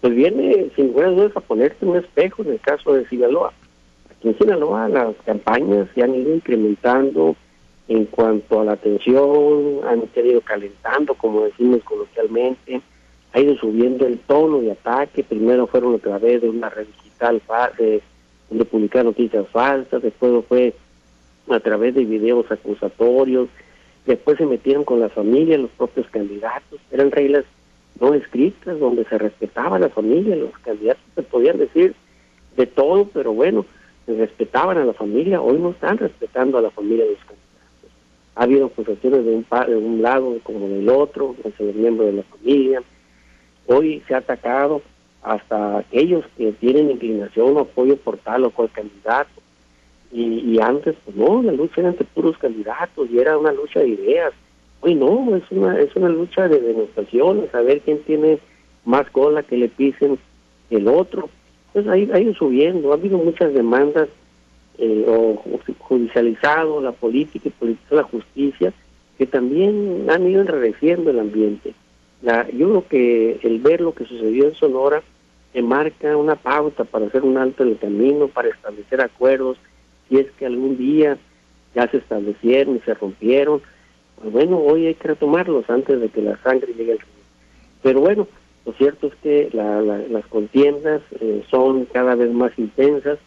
pues 0.00 0.14
viene 0.14 0.70
sin 0.74 0.92
buenas 0.92 1.16
dudas 1.16 1.32
a 1.36 1.40
ponerse 1.40 1.86
un 1.86 1.96
espejo 1.96 2.42
en 2.42 2.52
el 2.52 2.60
caso 2.60 2.92
de 2.92 3.06
Sinaloa. 3.08 3.52
Aquí 4.10 4.28
en 4.28 4.38
Sinaloa 4.38 4.88
las 4.88 5.14
campañas 5.24 5.88
se 5.94 6.02
han 6.02 6.14
ido 6.14 6.34
incrementando 6.34 7.36
en 7.88 8.06
cuanto 8.06 8.60
a 8.60 8.64
la 8.64 8.72
atención, 8.72 9.80
han 9.84 10.02
ido 10.24 10.40
calentando, 10.40 11.14
como 11.14 11.44
decimos 11.44 11.82
coloquialmente, 11.84 12.80
ha 13.32 13.40
ido 13.40 13.56
subiendo 13.56 14.06
el 14.06 14.18
tono 14.18 14.58
de 14.58 14.72
ataque, 14.72 15.24
primero 15.24 15.66
fueron 15.66 15.94
a 15.94 15.98
través 15.98 16.42
de 16.42 16.48
una 16.48 16.68
red 16.68 16.86
digital 16.86 17.40
de, 17.78 18.02
de 18.50 18.64
publicar 18.64 19.04
noticias 19.04 19.46
falsas, 19.48 20.02
después 20.02 20.44
fue 20.48 20.74
a 21.48 21.60
través 21.60 21.94
de 21.94 22.04
videos 22.04 22.50
acusatorios, 22.50 23.48
Después 24.06 24.36
se 24.38 24.46
metieron 24.46 24.84
con 24.84 25.00
la 25.00 25.08
familia, 25.08 25.58
los 25.58 25.70
propios 25.70 26.06
candidatos. 26.08 26.80
Eran 26.90 27.10
reglas 27.10 27.44
no 28.00 28.14
escritas 28.14 28.78
donde 28.80 29.04
se 29.04 29.18
respetaba 29.18 29.78
la 29.78 29.88
familia. 29.88 30.34
Los 30.34 30.56
candidatos 30.58 31.02
se 31.14 31.22
podían 31.22 31.58
decir 31.58 31.94
de 32.56 32.66
todo, 32.66 33.08
pero 33.12 33.32
bueno, 33.32 33.64
se 34.06 34.14
respetaban 34.16 34.78
a 34.78 34.84
la 34.84 34.92
familia. 34.92 35.40
Hoy 35.40 35.58
no 35.58 35.70
están 35.70 35.98
respetando 35.98 36.58
a 36.58 36.62
la 36.62 36.70
familia 36.70 37.04
de 37.04 37.12
los 37.12 37.20
candidatos. 37.20 37.42
Ha 38.34 38.42
habido 38.42 38.66
acusaciones 38.66 39.24
de 39.24 39.34
un, 39.34 39.46
de 39.68 39.76
un 39.76 40.02
lado 40.02 40.36
como 40.42 40.68
del 40.68 40.88
otro, 40.88 41.36
de 41.44 41.64
los 41.64 41.74
miembros 41.76 42.08
de 42.08 42.16
la 42.16 42.22
familia. 42.24 42.82
Hoy 43.66 44.02
se 44.08 44.14
ha 44.14 44.18
atacado 44.18 44.82
hasta 45.22 45.78
aquellos 45.78 46.24
que 46.36 46.50
tienen 46.52 46.90
inclinación 46.90 47.56
o 47.56 47.60
apoyo 47.60 47.96
por 47.96 48.18
tal 48.18 48.44
o 48.44 48.50
cual 48.50 48.70
candidato 48.72 49.41
y, 50.14 50.60
antes, 50.60 50.94
pues 51.04 51.16
no, 51.16 51.42
la 51.42 51.52
lucha 51.52 51.80
era 51.80 51.88
entre 51.88 52.04
puros 52.04 52.36
candidatos 52.36 53.08
y 53.10 53.18
era 53.18 53.38
una 53.38 53.50
lucha 53.52 53.80
de 53.80 53.88
ideas. 53.88 54.32
Hoy 54.82 54.94
no, 54.94 55.34
es 55.34 55.44
una, 55.50 55.80
es 55.80 55.96
una 55.96 56.10
lucha 56.10 56.48
de 56.48 56.60
demostraciones, 56.60 57.50
saber 57.50 57.80
quién 57.80 58.02
tiene 58.02 58.38
más 58.84 59.08
cola 59.10 59.42
que 59.42 59.56
le 59.56 59.68
pisen 59.68 60.18
el 60.68 60.86
otro. 60.86 61.30
Pues 61.72 61.86
ahí 61.88 62.10
ha 62.12 62.20
ido 62.20 62.34
subiendo, 62.34 62.90
ha 62.90 62.96
habido 62.96 63.16
muchas 63.16 63.54
demandas 63.54 64.08
eh, 64.76 65.04
o 65.08 65.42
judicializado 65.78 66.82
la 66.82 66.92
política 66.92 67.48
y 67.48 67.52
politizado 67.52 68.02
la 68.02 68.08
justicia 68.08 68.72
que 69.16 69.26
también 69.26 70.06
han 70.10 70.26
ido 70.28 70.42
enrareciendo 70.42 71.10
el 71.10 71.20
ambiente. 71.20 71.72
La, 72.20 72.46
yo 72.50 72.68
creo 72.68 72.88
que 72.88 73.38
el 73.42 73.60
ver 73.60 73.80
lo 73.80 73.94
que 73.94 74.04
sucedió 74.04 74.46
en 74.46 74.54
Sonora 74.54 75.02
marca 75.62 76.16
una 76.16 76.36
pauta 76.36 76.84
para 76.84 77.06
hacer 77.06 77.22
un 77.22 77.38
alto 77.38 77.62
en 77.62 77.70
el 77.70 77.78
camino, 77.78 78.28
para 78.28 78.48
establecer 78.48 79.00
acuerdos, 79.00 79.58
si 80.12 80.18
es 80.18 80.30
que 80.32 80.44
algún 80.44 80.76
día 80.76 81.16
ya 81.74 81.90
se 81.90 81.96
establecieron 81.96 82.76
y 82.76 82.80
se 82.80 82.92
rompieron, 82.92 83.62
pues 84.20 84.30
bueno, 84.30 84.58
hoy 84.58 84.86
hay 84.86 84.94
que 84.94 85.08
retomarlos 85.08 85.68
antes 85.70 85.98
de 85.98 86.10
que 86.10 86.20
la 86.20 86.36
sangre 86.42 86.74
llegue 86.74 86.92
al 86.92 86.98
río. 86.98 87.08
Pero 87.82 88.00
bueno, 88.00 88.28
lo 88.66 88.74
cierto 88.74 89.06
es 89.06 89.14
que 89.22 89.48
las 89.52 90.26
contiendas 90.26 91.00
eh, 91.18 91.42
son 91.50 91.86
cada 91.86 92.14
vez 92.14 92.30
más 92.30 92.52
intensas, 92.58 93.18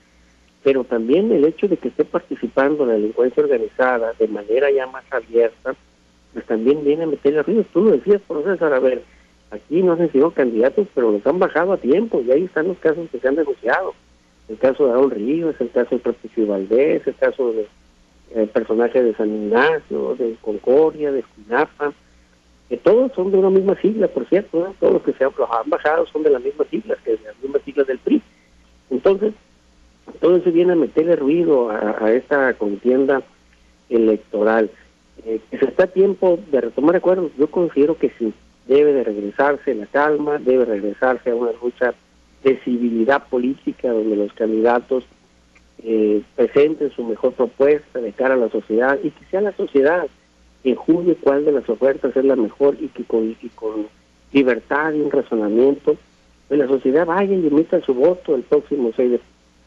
pero 0.64 0.84
también 0.84 1.32
el 1.32 1.46
hecho 1.46 1.68
de 1.68 1.78
que 1.78 1.88
esté 1.88 2.06
participando 2.06 2.86
la 2.86 2.94
delincuencia 2.94 3.42
organizada 3.42 4.14
de 4.20 4.28
manera 4.28 4.70
ya 4.70 4.86
más 4.86 5.06
abierta, 5.10 5.76
pues 6.34 6.46
también 6.46 6.84
viene 6.84 7.06
a 7.06 7.08
meterle 7.08 7.42
río. 7.42 7.66
Tú 7.74 7.82
lo 7.82 7.92
decías, 7.92 8.22
profesor, 8.28 8.72
a 8.72 8.80
ver, 8.80 9.02
aquí 9.50 9.82
no 9.82 9.94
han 9.94 10.12
sido 10.12 10.30
candidatos, 10.30 10.88
pero 10.94 11.12
los 11.12 11.26
han 11.26 11.40
bajado 11.40 11.74
a 11.74 11.78
tiempo 11.78 12.22
y 12.22 12.32
ahí 12.32 12.44
están 12.44 12.68
los 12.68 12.78
casos 12.78 13.10
que 13.10 13.20
se 13.20 13.28
han 13.28 13.36
denunciado. 13.36 13.96
El 14.48 14.58
caso 14.58 14.86
de 14.86 14.92
Aaron 14.92 15.12
Ríos, 15.12 15.56
el 15.60 15.72
caso 15.72 15.96
de 15.96 16.02
Patricio 16.02 16.48
Valdés, 16.48 17.06
el 17.08 17.16
caso 17.16 17.52
de 17.52 17.68
el 18.34 18.48
personaje 18.50 19.02
de 19.02 19.16
San 19.16 19.30
Ignacio, 19.30 20.16
de 20.16 20.36
Concordia, 20.42 21.12
de 21.12 21.20
Esquinapa, 21.20 21.94
que 22.68 22.78
todos 22.78 23.12
son 23.14 23.32
de 23.32 23.38
una 23.38 23.50
misma 23.50 23.80
sigla, 23.80 24.08
por 24.08 24.28
cierto, 24.28 24.74
todos 24.80 24.94
los 24.94 25.02
que 25.04 25.14
se 25.14 25.24
han, 25.24 25.32
bajado 25.68 26.06
son 26.08 26.24
de 26.24 26.32
las 26.32 26.42
mismas 26.42 26.68
siglas, 26.70 26.98
que 27.04 27.12
de 27.12 27.24
las 27.24 27.40
mismas 27.42 27.62
siglas 27.62 27.88
del 27.88 28.00
PRI. 28.00 28.22
Entonces, 28.90 29.34
todo 30.20 30.38
eso 30.38 30.52
viene 30.52 30.74
a 30.74 30.76
meterle 30.76 31.16
ruido 31.16 31.70
a, 31.70 32.12
esta 32.12 32.54
contienda 32.56 33.22
electoral. 33.90 34.70
Eh, 35.26 35.40
se 35.52 35.66
está 35.66 35.86
a 35.86 35.88
tiempo 35.88 36.40
de 36.52 36.62
retomar 36.62 36.96
acuerdos, 36.96 37.32
yo 37.38 37.50
considero 37.50 37.98
que 37.98 38.12
sí, 38.18 38.34
debe 38.68 38.94
de 38.94 39.04
regresarse 39.04 39.74
la 39.76 39.86
calma, 39.86 40.40
debe 40.40 40.66
regresarse 40.66 41.30
a 41.30 41.36
una 41.36 41.52
lucha 41.62 41.94
de 42.46 42.58
civilidad 42.60 43.28
política 43.28 43.92
donde 43.92 44.16
los 44.16 44.32
candidatos 44.34 45.04
eh, 45.84 46.22
presenten 46.36 46.92
su 46.92 47.04
mejor 47.04 47.34
propuesta 47.34 48.00
de 48.00 48.14
cara 48.14 48.36
a 48.36 48.38
la 48.38 48.50
sociedad 48.50 49.00
y 49.04 49.10
que 49.10 49.26
sea 49.26 49.42
la 49.42 49.52
sociedad 49.54 50.06
que 50.64 50.76
juzgue 50.76 51.16
cuál 51.16 51.44
de 51.44 51.52
las 51.52 51.68
ofertas 51.68 52.16
es 52.16 52.24
la 52.24 52.36
mejor 52.36 52.78
y 52.80 52.88
que 52.90 53.04
con, 53.04 53.36
con 53.56 53.88
libertad 54.32 54.94
y 54.94 55.02
un 55.02 55.10
razonamiento, 55.10 55.98
pues 56.48 56.60
la 56.60 56.68
sociedad 56.68 57.08
vaya 57.08 57.36
y 57.36 57.48
emita 57.48 57.82
su 57.82 57.96
voto 57.96 58.36
el 58.36 58.44
próximo 58.44 58.92
6 58.96 59.12
de 59.12 59.20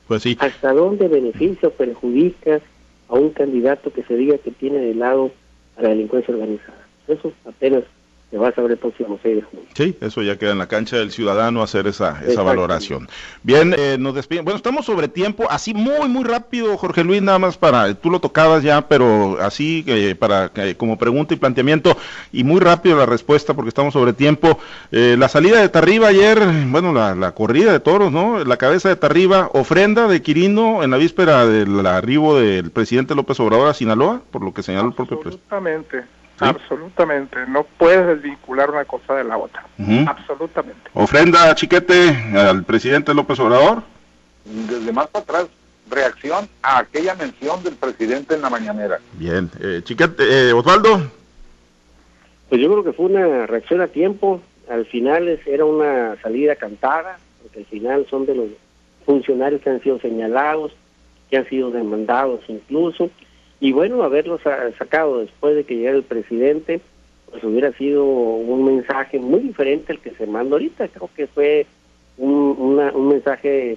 pues 0.07 0.23
sí. 0.23 0.37
¿Hasta 0.41 0.73
dónde 0.73 1.09
beneficia 1.09 1.69
o 1.69 1.73
perjudica 1.73 2.61
a 3.09 3.14
un 3.14 3.31
candidato 3.31 3.93
que 3.93 4.05
se 4.05 4.17
diga 4.17 4.38
que 4.38 4.53
tiene 4.53 4.79
de 4.79 4.95
lado 4.95 5.33
a 5.77 5.83
la 5.83 5.88
delincuencia 5.91 6.33
organizada? 6.33 6.87
Eso 7.09 7.33
apenas 7.45 7.83
se 8.31 8.37
va 8.37 8.49
a 8.49 8.55
saber 8.55 8.73
el 8.73 8.77
próximo 8.77 9.19
6 9.23 9.37
de 9.37 9.43
junio. 9.43 9.67
Sí, 9.75 9.97
eso 10.03 10.23
ya 10.23 10.37
queda 10.37 10.53
en 10.53 10.59
la 10.59 10.67
cancha 10.67 10.99
del 10.99 11.11
ciudadano 11.11 11.62
hacer 11.62 11.87
esa, 11.87 12.23
esa 12.27 12.43
valoración. 12.43 13.09
Bien, 13.43 13.75
eh, 13.77 13.97
nos 13.99 14.14
despedimos. 14.14 14.45
Bueno, 14.45 14.57
estamos 14.59 14.85
sobre 14.85 15.09
tiempo, 15.09 15.47
así 15.51 15.73
muy, 15.73 16.09
muy 16.09 16.25
rápido, 16.25 16.77
Jorge 16.77 17.05
Luis, 17.05 17.23
nada 17.23 17.38
más 17.38 17.57
para, 17.57 17.95
tú 17.95 18.11
lo 18.11 18.21
tocabas 18.21 18.62
ya, 18.62 18.87
pero 18.87 19.38
así 19.41 19.83
eh, 19.87 20.14
para 20.14 20.51
como 20.77 20.99
pregunta 20.99 21.33
y 21.33 21.38
planteamiento, 21.38 21.97
y 22.31 22.45
muy 22.45 22.61
rápido 22.61 22.99
la 22.99 23.07
respuesta 23.07 23.55
porque 23.55 23.71
estamos 23.71 23.95
sobre 23.95 24.12
tiempo. 24.12 24.59
Eh, 24.93 25.17
la 25.19 25.29
salida 25.29 25.62
de 25.62 25.71
Tarriba 25.71 26.09
ayer, 26.09 26.38
bueno, 26.67 26.93
la, 26.93 27.14
la, 27.14 27.33
corrida 27.33 27.73
de 27.73 27.81
toros, 27.81 28.12
¿no? 28.12 28.45
La 28.45 28.59
cabeza 28.59 28.91
de 28.91 28.97
Tarriba, 28.97 29.49
ofrenda 29.55 30.07
de 30.07 30.21
Quirino 30.21 30.83
en 30.83 30.91
la 30.91 30.99
víspera 30.99 31.47
del 31.47 31.87
arribo 31.87 32.38
del 32.38 32.71
presidente 32.71 33.14
López 33.14 33.41
Obrador 33.41 33.69
a 33.69 33.75
Sinaloa, 33.75 34.21
por 34.31 34.43
lo 34.43 34.53
que 34.53 34.62
señaló 34.62 34.88
el 34.88 34.95
propio 34.95 35.19
presidente. 35.21 35.45
Absolutamente. 35.51 36.17
Absolutamente, 36.40 37.46
no 37.48 37.64
puedes 37.64 38.07
desvincular 38.07 38.70
una 38.70 38.85
cosa 38.85 39.14
de 39.14 39.24
la 39.24 39.37
otra. 39.37 39.66
Absolutamente. 40.07 40.90
¿Ofrenda, 40.94 41.55
Chiquete, 41.55 42.16
al 42.37 42.64
presidente 42.64 43.12
López 43.14 43.38
Obrador? 43.40 43.83
Desde 44.44 44.92
más 44.92 45.09
para 45.09 45.24
atrás, 45.24 45.46
reacción 45.90 46.48
a 46.62 46.79
aquella 46.79 47.14
mención 47.14 47.62
del 47.64 47.74
presidente 47.74 48.35
en 48.35 48.42
la 48.42 48.51
mañanera. 48.51 48.98
Bien, 49.14 49.51
eh, 49.61 49.81
Chiquete, 49.83 50.51
eh, 50.51 50.53
Osvaldo. 50.53 51.11
Pues 52.48 52.61
yo 52.61 52.70
creo 52.70 52.85
que 52.85 52.92
fue 52.92 53.07
una 53.07 53.46
reacción 53.46 53.81
a 53.81 53.88
tiempo. 53.88 54.40
Al 54.70 54.87
final 54.87 55.40
era 55.46 55.64
una 55.64 56.16
salida 56.22 56.57
cantada, 56.57 57.18
porque 57.42 57.61
al 57.61 57.66
final 57.66 58.07
son 58.09 58.27
de 58.27 58.35
los 58.35 58.48
funcionarios 59.05 59.61
que 59.62 59.70
han 59.70 59.83
sido 59.83 59.98
señalados, 60.01 60.72
que 61.31 61.38
han 61.38 61.48
sido 61.48 61.70
demandados 61.70 62.40
incluso 62.48 63.11
y 63.61 63.73
bueno, 63.73 64.03
haberlos 64.03 64.40
sacado 64.79 65.21
después 65.21 65.57
de 65.57 65.64
que 65.64 65.77
llegara 65.77 65.97
el 65.97 66.05
presidente, 66.05 66.81
pues 67.31 67.42
hubiera 67.44 67.73
sido 67.73 68.05
un 68.05 68.64
mensaje 68.64 69.18
muy 69.18 69.40
diferente 69.40 69.92
al 69.92 70.01
que 70.01 70.12
se 70.12 70.27
manda 70.27 70.55
ahorita. 70.55 70.88
Creo 70.88 71.11
que 71.14 71.27
fue 71.27 71.66
un, 72.16 72.57
un 72.94 73.09
mensaje 73.09 73.77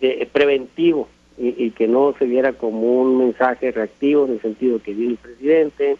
eh, 0.00 0.28
preventivo 0.32 1.08
y, 1.38 1.64
y, 1.64 1.70
que 1.70 1.86
no 1.86 2.14
se 2.18 2.26
viera 2.26 2.52
como 2.52 3.00
un 3.00 3.18
mensaje 3.18 3.70
reactivo 3.70 4.26
en 4.26 4.32
el 4.32 4.42
sentido 4.42 4.82
que 4.82 4.94
vino 4.94 5.12
el 5.12 5.16
presidente, 5.16 5.96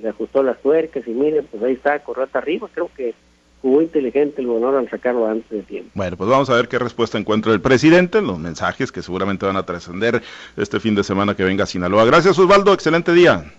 le 0.00 0.08
ajustó 0.08 0.42
las 0.42 0.60
tuercas 0.60 1.06
y 1.06 1.10
miren, 1.10 1.46
pues 1.50 1.62
ahí 1.62 1.74
está, 1.74 1.98
corrata 2.00 2.38
arriba. 2.38 2.68
Creo 2.72 2.90
que 2.94 3.14
muy 3.62 3.84
inteligente 3.84 4.40
el 4.40 4.46
gobernador 4.46 4.76
al 4.76 4.90
sacarlo 4.90 5.26
antes 5.26 5.50
de 5.50 5.62
tiempo. 5.62 5.90
Bueno, 5.94 6.16
pues 6.16 6.30
vamos 6.30 6.50
a 6.50 6.54
ver 6.54 6.68
qué 6.68 6.78
respuesta 6.78 7.18
encuentra 7.18 7.52
el 7.52 7.60
presidente, 7.60 8.22
los 8.22 8.38
mensajes 8.38 8.92
que 8.92 9.02
seguramente 9.02 9.46
van 9.46 9.56
a 9.56 9.64
trascender 9.64 10.22
este 10.56 10.80
fin 10.80 10.94
de 10.94 11.02
semana 11.02 11.34
que 11.34 11.44
venga 11.44 11.64
a 11.64 11.66
Sinaloa. 11.66 12.04
Gracias 12.04 12.38
Osvaldo, 12.38 12.72
excelente 12.72 13.12
día. 13.12 13.52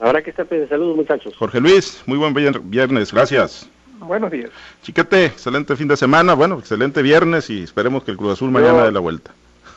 Ahora 0.00 0.22
que 0.22 0.30
está, 0.30 0.46
saludos 0.68 0.96
muchachos. 0.96 1.34
Jorge 1.36 1.60
Luis, 1.60 2.02
muy 2.06 2.18
buen 2.18 2.32
viernes, 2.32 3.12
gracias. 3.12 3.68
Buenos 3.98 4.30
días. 4.30 4.50
Chiquete, 4.82 5.26
excelente 5.26 5.74
fin 5.74 5.88
de 5.88 5.96
semana, 5.96 6.34
bueno, 6.34 6.58
excelente 6.58 7.02
viernes 7.02 7.50
y 7.50 7.64
esperemos 7.64 8.04
que 8.04 8.12
el 8.12 8.16
Cruz 8.16 8.34
Azul 8.34 8.50
mañana 8.50 8.84
dé 8.84 8.92
la 8.92 9.00
vuelta. 9.00 9.32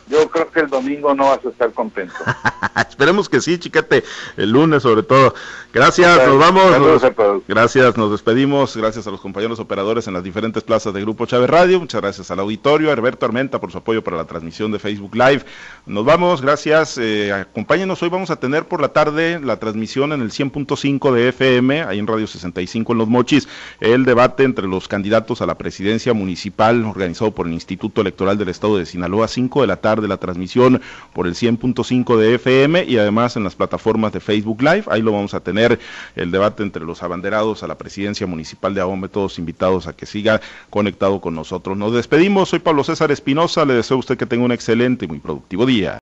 Yo 0.07 0.29
creo 0.29 0.51
que 0.51 0.61
el 0.61 0.67
domingo 0.67 1.13
no 1.13 1.25
vas 1.25 1.45
a 1.45 1.49
estar 1.49 1.71
contento. 1.71 2.13
Esperemos 2.89 3.29
que 3.29 3.39
sí, 3.39 3.57
chiquete, 3.57 4.03
el 4.37 4.51
lunes 4.51 4.83
sobre 4.83 5.03
todo. 5.03 5.33
Gracias, 5.73 6.27
nos 6.27 6.37
vamos. 6.37 7.01
gracias, 7.47 7.97
nos 7.97 8.11
despedimos. 8.11 8.75
Gracias 8.75 9.07
a 9.07 9.11
los 9.11 9.21
compañeros 9.21 9.59
operadores 9.59 10.07
en 10.07 10.13
las 10.13 10.23
diferentes 10.23 10.63
plazas 10.63 10.93
de 10.93 11.01
Grupo 11.01 11.25
Chávez 11.25 11.49
Radio. 11.49 11.79
Muchas 11.79 12.01
gracias 12.01 12.31
al 12.31 12.39
auditorio, 12.39 12.89
a 12.89 12.93
Herberto 12.93 13.25
Armenta 13.25 13.59
por 13.59 13.71
su 13.71 13.77
apoyo 13.77 14.03
para 14.03 14.17
la 14.17 14.25
transmisión 14.25 14.71
de 14.71 14.79
Facebook 14.79 15.15
Live. 15.15 15.43
Nos 15.85 16.03
vamos, 16.03 16.41
gracias. 16.41 16.97
Eh, 16.97 17.31
acompáñenos, 17.31 18.01
hoy 18.03 18.09
vamos 18.09 18.31
a 18.31 18.35
tener 18.35 18.65
por 18.65 18.81
la 18.81 18.89
tarde 18.89 19.39
la 19.39 19.57
transmisión 19.57 20.11
en 20.11 20.21
el 20.21 20.31
100.5 20.31 21.11
de 21.13 21.29
FM, 21.29 21.83
ahí 21.83 21.99
en 21.99 22.07
Radio 22.07 22.27
65 22.27 22.91
en 22.91 22.97
Los 22.97 23.07
Mochis, 23.07 23.47
el 23.79 24.03
debate 24.03 24.43
entre 24.43 24.67
los 24.67 24.87
candidatos 24.87 25.41
a 25.41 25.45
la 25.45 25.55
presidencia 25.55 26.13
municipal 26.13 26.83
organizado 26.85 27.31
por 27.31 27.47
el 27.47 27.53
Instituto 27.53 28.01
Electoral 28.01 28.37
del 28.37 28.49
Estado 28.49 28.77
de 28.77 28.85
Sinaloa, 28.85 29.27
5 29.27 29.61
de 29.61 29.67
la 29.67 29.77
tarde 29.77 29.90
de 29.99 30.08
la 30.08 30.17
transmisión 30.17 30.80
por 31.13 31.27
el 31.27 31.34
100.5 31.34 32.15
de 32.17 32.36
FM 32.36 32.86
y 32.86 32.97
además 32.97 33.36
en 33.36 33.43
las 33.43 33.56
plataformas 33.56 34.13
de 34.13 34.19
Facebook 34.21 34.62
Live. 34.62 34.84
Ahí 34.89 35.01
lo 35.01 35.12
vamos 35.12 35.34
a 35.34 35.41
tener 35.41 35.80
el 36.15 36.32
debate 36.32 36.63
entre 36.63 36.86
los 36.86 37.04
abanderados 37.04 37.63
a 37.63 37.67
la 37.67 37.77
presidencia 37.77 38.27
municipal 38.27 38.73
de 38.73 38.82
Ahome, 38.82 39.10
todos 39.10 39.39
invitados 39.39 39.88
a 39.88 39.93
que 39.93 40.06
siga 40.06 40.39
conectado 40.69 41.19
con 41.19 41.36
nosotros. 41.36 41.77
Nos 41.77 41.93
despedimos, 41.93 42.49
soy 42.49 42.60
Pablo 42.60 42.84
César 42.84 43.12
Espinosa, 43.12 43.65
le 43.65 43.73
deseo 43.73 43.97
a 43.97 43.99
usted 43.99 44.17
que 44.17 44.25
tenga 44.25 44.45
un 44.45 44.51
excelente 44.51 45.06
y 45.06 45.08
muy 45.08 45.19
productivo 45.19 45.65
día. 45.65 45.89